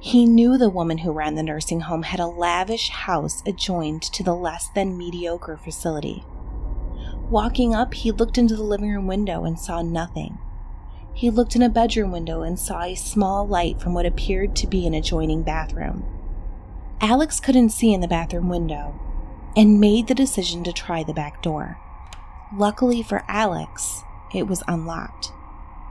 [0.00, 4.24] He knew the woman who ran the nursing home had a lavish house adjoined to
[4.24, 6.24] the less than mediocre facility.
[7.30, 10.38] Walking up, he looked into the living room window and saw nothing.
[11.20, 14.66] He looked in a bedroom window and saw a small light from what appeared to
[14.66, 16.02] be an adjoining bathroom.
[16.98, 18.98] Alex couldn't see in the bathroom window
[19.54, 21.78] and made the decision to try the back door.
[22.56, 24.02] Luckily for Alex,
[24.32, 25.26] it was unlocked.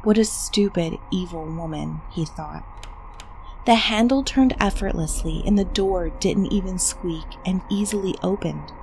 [0.03, 2.65] What a stupid, evil woman, he thought.
[3.67, 8.73] The handle turned effortlessly and the door didn't even squeak and easily opened.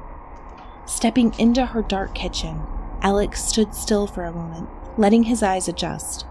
[0.85, 2.63] Stepping into her dark kitchen,
[3.03, 6.25] Alex stood still for a moment, letting his eyes adjust.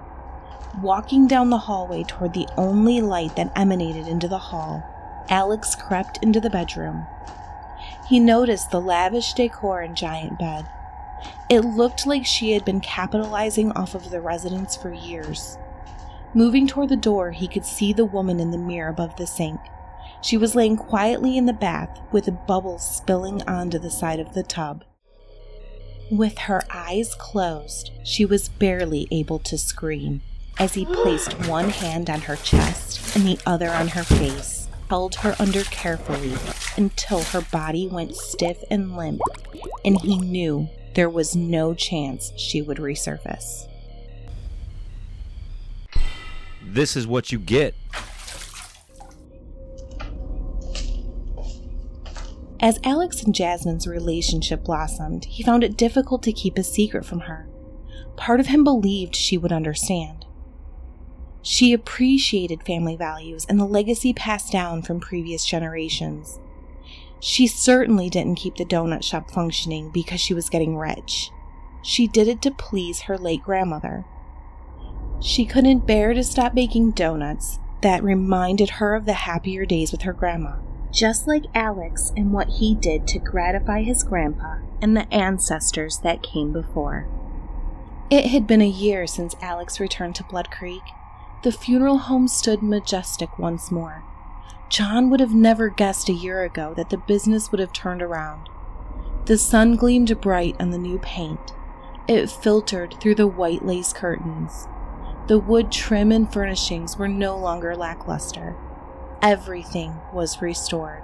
[0.81, 4.83] Walking down the hallway toward the only light that emanated into the hall,
[5.29, 7.07] Alex crept into the bedroom.
[8.09, 10.67] He noticed the lavish decor and giant bed.
[11.49, 15.57] It looked like she had been capitalizing off of the residents for years.
[16.33, 19.61] Moving toward the door, he could see the woman in the mirror above the sink.
[20.21, 24.43] She was laying quietly in the bath with bubbles spilling onto the side of the
[24.43, 24.83] tub.
[26.11, 30.21] With her eyes closed, she was barely able to scream
[30.57, 35.15] as he placed one hand on her chest and the other on her face, held
[35.15, 36.33] her under carefully
[36.77, 39.21] until her body went stiff and limp,
[39.83, 43.67] and he knew there was no chance she would resurface.
[46.63, 47.75] This is what you get.
[52.59, 57.21] As Alex and Jasmine's relationship blossomed, he found it difficult to keep a secret from
[57.21, 57.47] her.
[58.15, 60.24] Part of him believed she would understand.
[61.47, 66.39] She appreciated family values and the legacy passed down from previous generations.
[67.19, 71.29] She certainly didn't keep the donut shop functioning because she was getting rich.
[71.83, 74.05] She did it to please her late grandmother.
[75.21, 80.01] She couldn't bear to stop baking donuts that reminded her of the happier days with
[80.01, 80.55] her grandma,
[80.91, 86.23] just like Alex and what he did to gratify his grandpa and the ancestors that
[86.23, 87.07] came before.
[88.09, 90.81] It had been a year since Alex returned to Blood Creek.
[91.45, 94.03] The funeral home stood majestic once more.
[94.67, 98.49] John would have never guessed a year ago that the business would have turned around.
[99.25, 101.53] The sun gleamed bright on the new paint.
[102.07, 104.67] It filtered through the white lace curtains.
[105.27, 108.55] The wood trim and furnishings were no longer lackluster.
[109.21, 111.03] Everything was restored.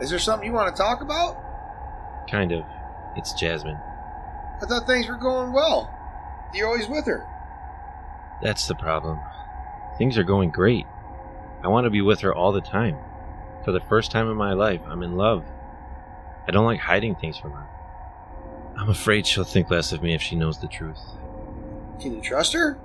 [0.00, 1.36] Is there something you want to talk about?
[2.30, 2.64] Kind of.
[3.14, 3.76] It's Jasmine.
[3.76, 5.94] I thought things were going well.
[6.54, 7.26] You're always with her.
[8.40, 9.18] That's the problem.
[10.02, 10.84] Things are going great.
[11.62, 12.96] I want to be with her all the time.
[13.64, 15.44] For the first time in my life, I'm in love.
[16.44, 17.68] I don't like hiding things from her.
[18.76, 20.98] I'm afraid she'll think less of me if she knows the truth.
[22.00, 22.80] Can you trust her?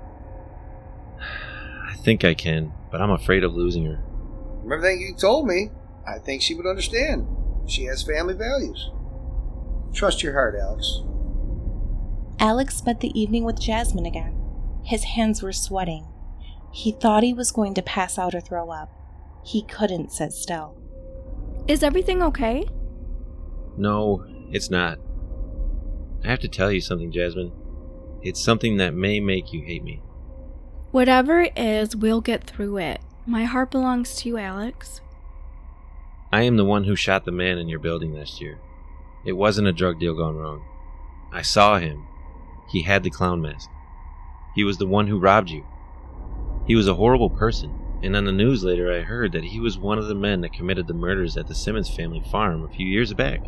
[1.20, 4.00] I think I can, but I'm afraid of losing her.
[4.62, 5.72] From everything you told me,
[6.08, 7.28] I think she would understand.
[7.66, 8.92] She has family values.
[9.92, 11.02] Trust your heart, Alex.
[12.38, 14.40] Alex spent the evening with Jasmine again.
[14.84, 16.06] His hands were sweating.
[16.78, 18.92] He thought he was going to pass out or throw up.
[19.44, 20.80] He couldn't sit still.
[21.68, 22.68] Is everything okay?
[23.76, 25.00] No, it's not.
[26.24, 27.52] I have to tell you something, Jasmine.
[28.22, 30.04] It's something that may make you hate me.
[30.92, 33.02] Whatever it is, we'll get through it.
[33.26, 35.02] My heart belongs to you, Alex.
[36.32, 38.60] I am the one who shot the man in your building last year.
[39.26, 40.64] It wasn't a drug deal gone wrong.
[41.34, 42.06] I saw him.
[42.70, 43.68] He had the clown mask.
[44.54, 45.66] He was the one who robbed you.
[46.68, 49.78] He was a horrible person, and on the news later I heard that he was
[49.78, 52.86] one of the men that committed the murders at the Simmons family farm a few
[52.86, 53.42] years back.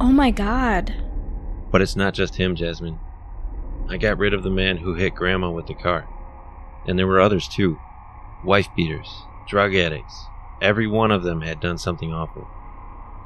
[0.00, 0.92] Oh my god.
[1.70, 2.98] But it's not just him, Jasmine.
[3.88, 6.08] I got rid of the man who hit Grandma with the car.
[6.86, 7.78] And there were others too
[8.44, 9.08] wife beaters,
[9.48, 10.26] drug addicts.
[10.60, 12.48] Every one of them had done something awful.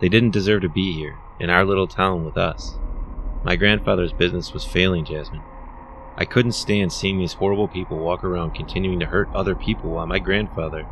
[0.00, 2.74] They didn't deserve to be here, in our little town with us.
[3.44, 5.42] My grandfather's business was failing, Jasmine.
[6.16, 10.06] I couldn't stand seeing these horrible people walk around continuing to hurt other people while
[10.06, 10.84] my grandfather,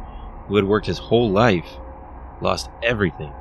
[0.46, 1.78] who had worked his whole life,
[2.40, 3.32] lost everything.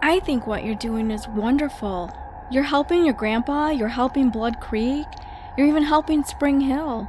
[0.00, 2.10] I think what you're doing is wonderful.
[2.50, 5.06] You're helping your grandpa, you're helping Blood Creek,
[5.56, 7.08] you're even helping Spring Hill.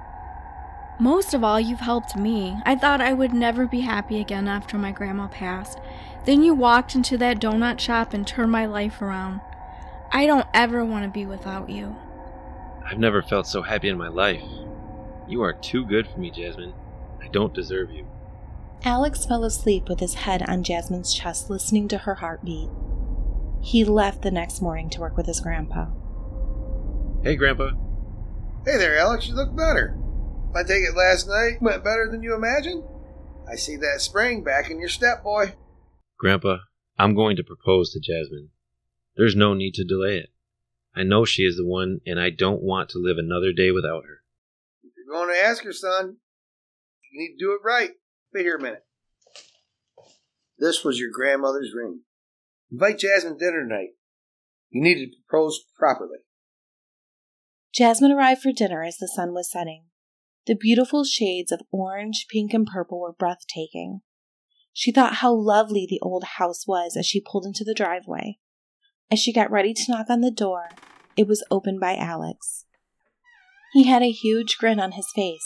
[0.99, 2.57] Most of all, you've helped me.
[2.65, 5.79] I thought I would never be happy again after my grandma passed.
[6.25, 9.41] Then you walked into that donut shop and turned my life around.
[10.11, 11.95] I don't ever want to be without you.
[12.85, 14.43] I've never felt so happy in my life.
[15.27, 16.73] You are too good for me, Jasmine.
[17.21, 18.05] I don't deserve you.
[18.83, 22.69] Alex fell asleep with his head on Jasmine's chest, listening to her heartbeat.
[23.61, 25.87] He left the next morning to work with his grandpa.
[27.23, 27.71] Hey, Grandpa.
[28.65, 29.27] Hey there, Alex.
[29.29, 29.97] You look better.
[30.53, 32.83] I take it last night went better than you imagined?
[33.49, 35.53] I see that spring back in your step, boy.
[36.19, 36.57] Grandpa,
[36.99, 38.49] I'm going to propose to Jasmine.
[39.15, 40.32] There's no need to delay it.
[40.95, 44.03] I know she is the one, and I don't want to live another day without
[44.05, 44.21] her.
[44.83, 46.17] If you're going to ask her, son,
[47.11, 47.91] you need to do it right.
[48.33, 48.85] Wait here a minute.
[50.59, 52.01] This was your grandmother's ring.
[52.71, 53.89] Invite Jasmine to dinner tonight.
[54.69, 56.19] You need to propose properly.
[57.73, 59.85] Jasmine arrived for dinner as the sun was setting.
[60.45, 64.01] The beautiful shades of orange, pink, and purple were breathtaking.
[64.73, 68.39] She thought how lovely the old house was as she pulled into the driveway.
[69.13, 70.69] As she got ready to knock on the door,
[71.15, 72.65] it was opened by Alex.
[73.71, 75.45] He had a huge grin on his face.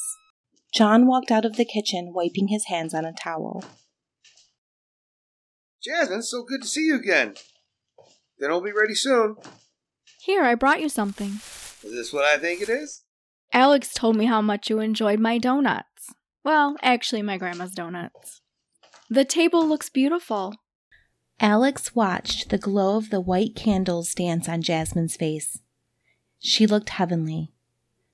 [0.73, 3.65] John walked out of the kitchen, wiping his hands on a towel.
[5.83, 7.33] Jasmine, so good to see you again.
[8.39, 9.35] Then Dinner'll be ready soon.
[10.21, 11.41] Here, I brought you something.
[11.83, 13.03] Is this what I think it is?
[13.51, 16.13] Alex told me how much you enjoyed my donuts.
[16.41, 18.39] Well, actually, my grandma's donuts.
[19.09, 20.55] The table looks beautiful.
[21.39, 25.59] Alex watched the glow of the white candles dance on Jasmine's face.
[26.39, 27.51] She looked heavenly.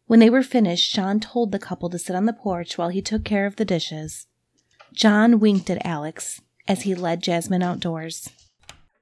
[0.07, 3.01] When they were finished, John told the couple to sit on the porch while he
[3.01, 4.27] took care of the dishes.
[4.93, 8.29] John winked at Alex as he led Jasmine outdoors.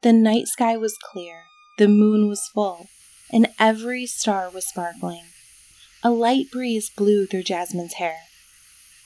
[0.01, 1.41] The night sky was clear,
[1.79, 2.87] the moon was full,
[3.31, 5.23] and every star was sparkling.
[6.03, 8.17] A light breeze blew through Jasmine's hair.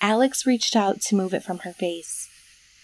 [0.02, 2.30] Alex reached out to move it from her face.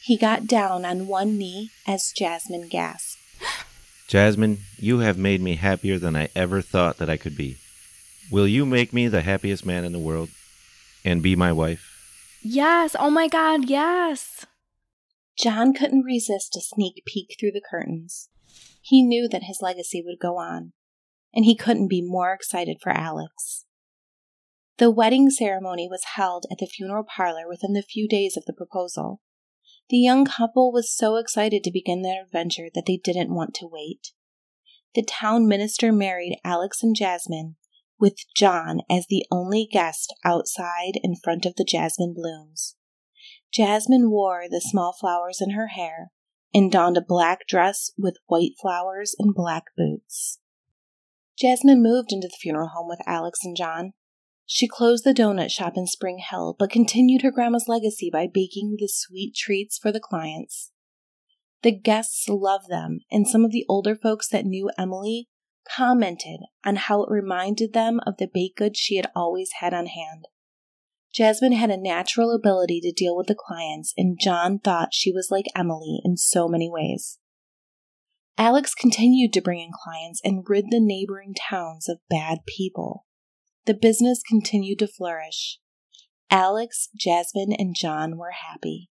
[0.04, 3.20] He got down on one knee as Jasmine gasped.
[4.08, 7.58] Jasmine, you have made me happier than I ever thought that I could be.
[8.32, 10.30] Will you make me the happiest man in the world
[11.06, 12.40] and be my wife?
[12.42, 12.96] Yes.
[13.00, 14.46] Oh my God, yes.
[15.38, 18.30] John couldn't resist a sneak peek through the curtains.
[18.82, 20.74] He knew that his legacy would go on,
[21.34, 23.66] and he couldn't be more excited for Alex.
[24.78, 28.54] The wedding ceremony was held at the funeral parlor within the few days of the
[28.54, 29.22] proposal.
[29.92, 33.68] The young couple was so excited to begin their adventure that they didn't want to
[33.70, 34.14] wait.
[34.96, 37.58] The town minister married Alex and Jasmine,
[38.00, 42.78] with John as the only guest outside in front of the jasmine blooms.
[43.54, 46.12] Jasmine wore the small flowers in her hair
[46.54, 50.40] and donned a black dress with white flowers and black boots.
[51.38, 53.92] Jasmine moved into the funeral home with Alex and John.
[54.54, 58.76] She closed the donut shop in Spring Hill, but continued her grandma's legacy by baking
[58.78, 60.72] the sweet treats for the clients.
[61.62, 65.30] The guests loved them, and some of the older folks that knew Emily
[65.74, 69.86] commented on how it reminded them of the baked goods she had always had on
[69.86, 70.28] hand.
[71.14, 75.32] Jasmine had a natural ability to deal with the clients, and John thought she was
[75.32, 77.20] like Emily in so many ways.
[78.38, 83.06] Alex continued to bring in clients and rid the neighboring towns of bad people.
[83.66, 85.60] The business continued to flourish.
[86.32, 88.90] Alex, Jasmine, and John were happy.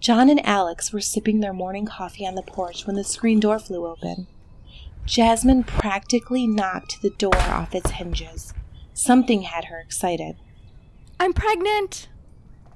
[0.00, 3.58] John and Alex were sipping their morning coffee on the porch when the screen door
[3.58, 4.26] flew open.
[5.04, 8.54] Jasmine practically knocked the door off its hinges.
[8.94, 10.36] Something had her excited.
[11.20, 12.08] I'm pregnant.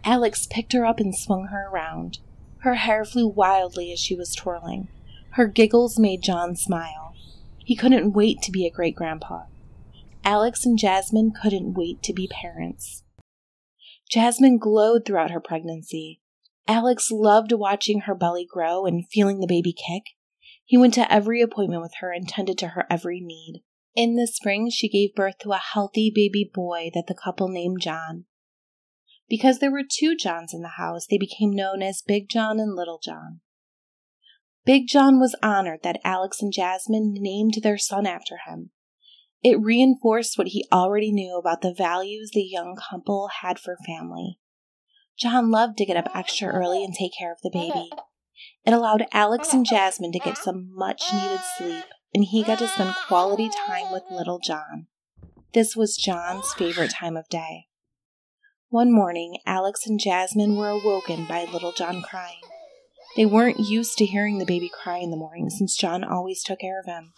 [0.04, 2.18] Alex picked her up and swung her around.
[2.58, 4.88] Her hair flew wildly as she was twirling.
[5.30, 7.14] Her giggles made John smile.
[7.64, 9.44] He couldn't wait to be a great grandpa.
[10.24, 13.04] Alex and Jasmine couldn't wait to be parents.
[14.10, 16.20] Jasmine glowed throughout her pregnancy.
[16.68, 20.02] Alex loved watching her belly grow and feeling the baby kick.
[20.64, 23.62] He went to every appointment with her and tended to her every need.
[23.96, 27.80] In the spring, she gave birth to a healthy baby boy that the couple named
[27.80, 28.26] John.
[29.28, 32.76] Because there were two Johns in the house, they became known as Big John and
[32.76, 33.40] Little John.
[34.64, 38.70] Big John was honored that Alex and Jasmine named their son after him.
[39.42, 44.38] It reinforced what he already knew about the values the young couple had for family.
[45.18, 47.90] John loved to get up extra early and take care of the baby.
[48.64, 51.84] It allowed Alex and Jasmine to get some much needed sleep,
[52.14, 54.86] and he got to spend quality time with little John.
[55.54, 57.66] This was John's favorite time of day.
[58.68, 62.40] One morning, Alex and Jasmine were awoken by little John crying.
[63.16, 66.60] They weren't used to hearing the baby cry in the morning since John always took
[66.60, 67.12] care of him.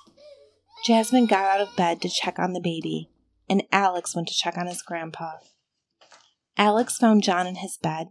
[0.85, 3.09] Jasmine got out of bed to check on the baby,
[3.49, 5.35] and Alex went to check on his grandpa.
[6.57, 8.09] Alex found John in his bed.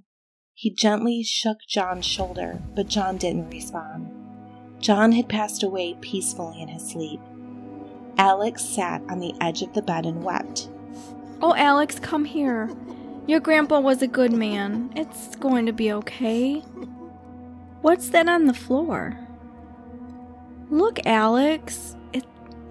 [0.53, 4.09] He gently shook John's shoulder, but John didn't respond.
[4.79, 7.19] John had passed away peacefully in his sleep.
[8.17, 10.69] Alex sat on the edge of the bed and wept.
[11.41, 12.69] Oh, Alex, come here.
[13.27, 14.91] Your grandpa was a good man.
[14.95, 16.59] It's going to be okay.
[17.81, 19.17] What's that on the floor?
[20.69, 21.95] Look, Alex.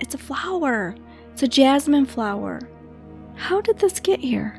[0.00, 0.96] It's a flower.
[1.32, 2.60] It's a jasmine flower.
[3.36, 4.58] How did this get here?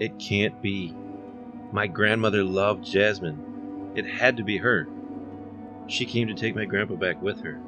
[0.00, 0.94] It can't be.
[1.72, 3.92] My grandmother loved Jasmine.
[3.94, 4.88] It had to be her.
[5.88, 7.60] She came to take my grandpa back with her.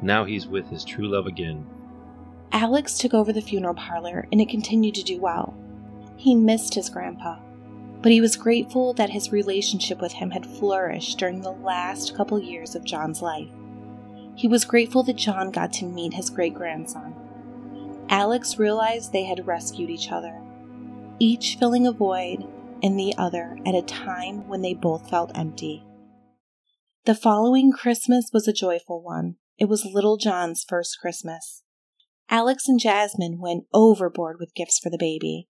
[0.00, 1.66] Now he's with his true love again.
[2.52, 5.56] Alex took over the funeral parlor and it continued to do well.
[6.16, 7.38] He missed his grandpa,
[8.00, 12.40] but he was grateful that his relationship with him had flourished during the last couple
[12.40, 13.50] years of John's life.
[14.38, 17.12] He was grateful that John got to meet his great grandson.
[18.08, 20.40] Alex realized they had rescued each other,
[21.18, 22.46] each filling a void
[22.80, 25.82] in the other at a time when they both felt empty.
[27.04, 29.38] The following Christmas was a joyful one.
[29.58, 31.64] It was little John's first Christmas.
[32.30, 35.48] Alex and Jasmine went overboard with gifts for the baby.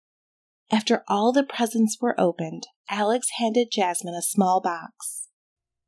[0.72, 5.28] After all the presents were opened, Alex handed Jasmine a small box.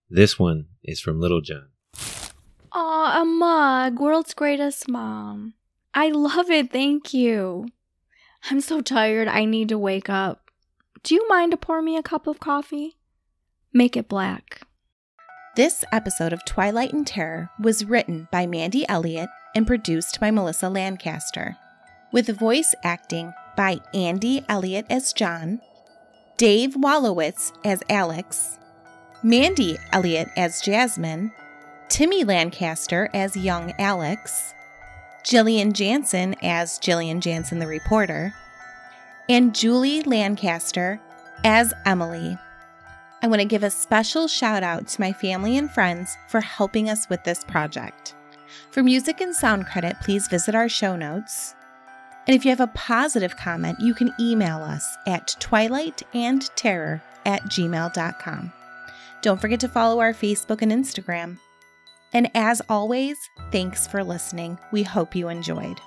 [0.09, 1.71] This one is from Little John.
[2.77, 5.55] Aw, a mug, world's greatest mom.
[5.95, 7.69] I love it, thank you.
[8.51, 10.51] I'm so tired, I need to wake up.
[11.05, 12.97] Do you mind to pour me a cup of coffee?
[13.73, 14.63] Make it black.
[15.55, 20.69] This episode of Twilight and Terror was written by Mandi Elliot and produced by Melissa
[20.69, 21.57] Lancaster,
[22.13, 25.61] with voice acting by Andy Elliot as John,
[26.37, 28.59] Dave Walowitz as Alex,
[29.23, 31.31] Mandi Elliot as Jasmine,
[31.89, 34.55] Timmy Lancaster as young Alex,
[35.23, 38.35] Jillian Janson as Jillian Janson the reporter,
[39.29, 41.01] and Julie Lancaster
[41.45, 42.37] as Emily.
[43.23, 46.91] I want to give a special shout out to my family and friends for helping
[46.91, 48.15] us with this project.
[48.71, 51.55] For music and sound credit, please visit our show notes.
[52.27, 58.53] And if you have a positive comment, you can email us at twilightandterror at gmail.com.
[59.23, 61.39] Don't forget to follow our Facebook and Instagram.
[62.15, 64.59] And as always, thanks for listening.
[64.73, 65.81] We hope you enjoyed.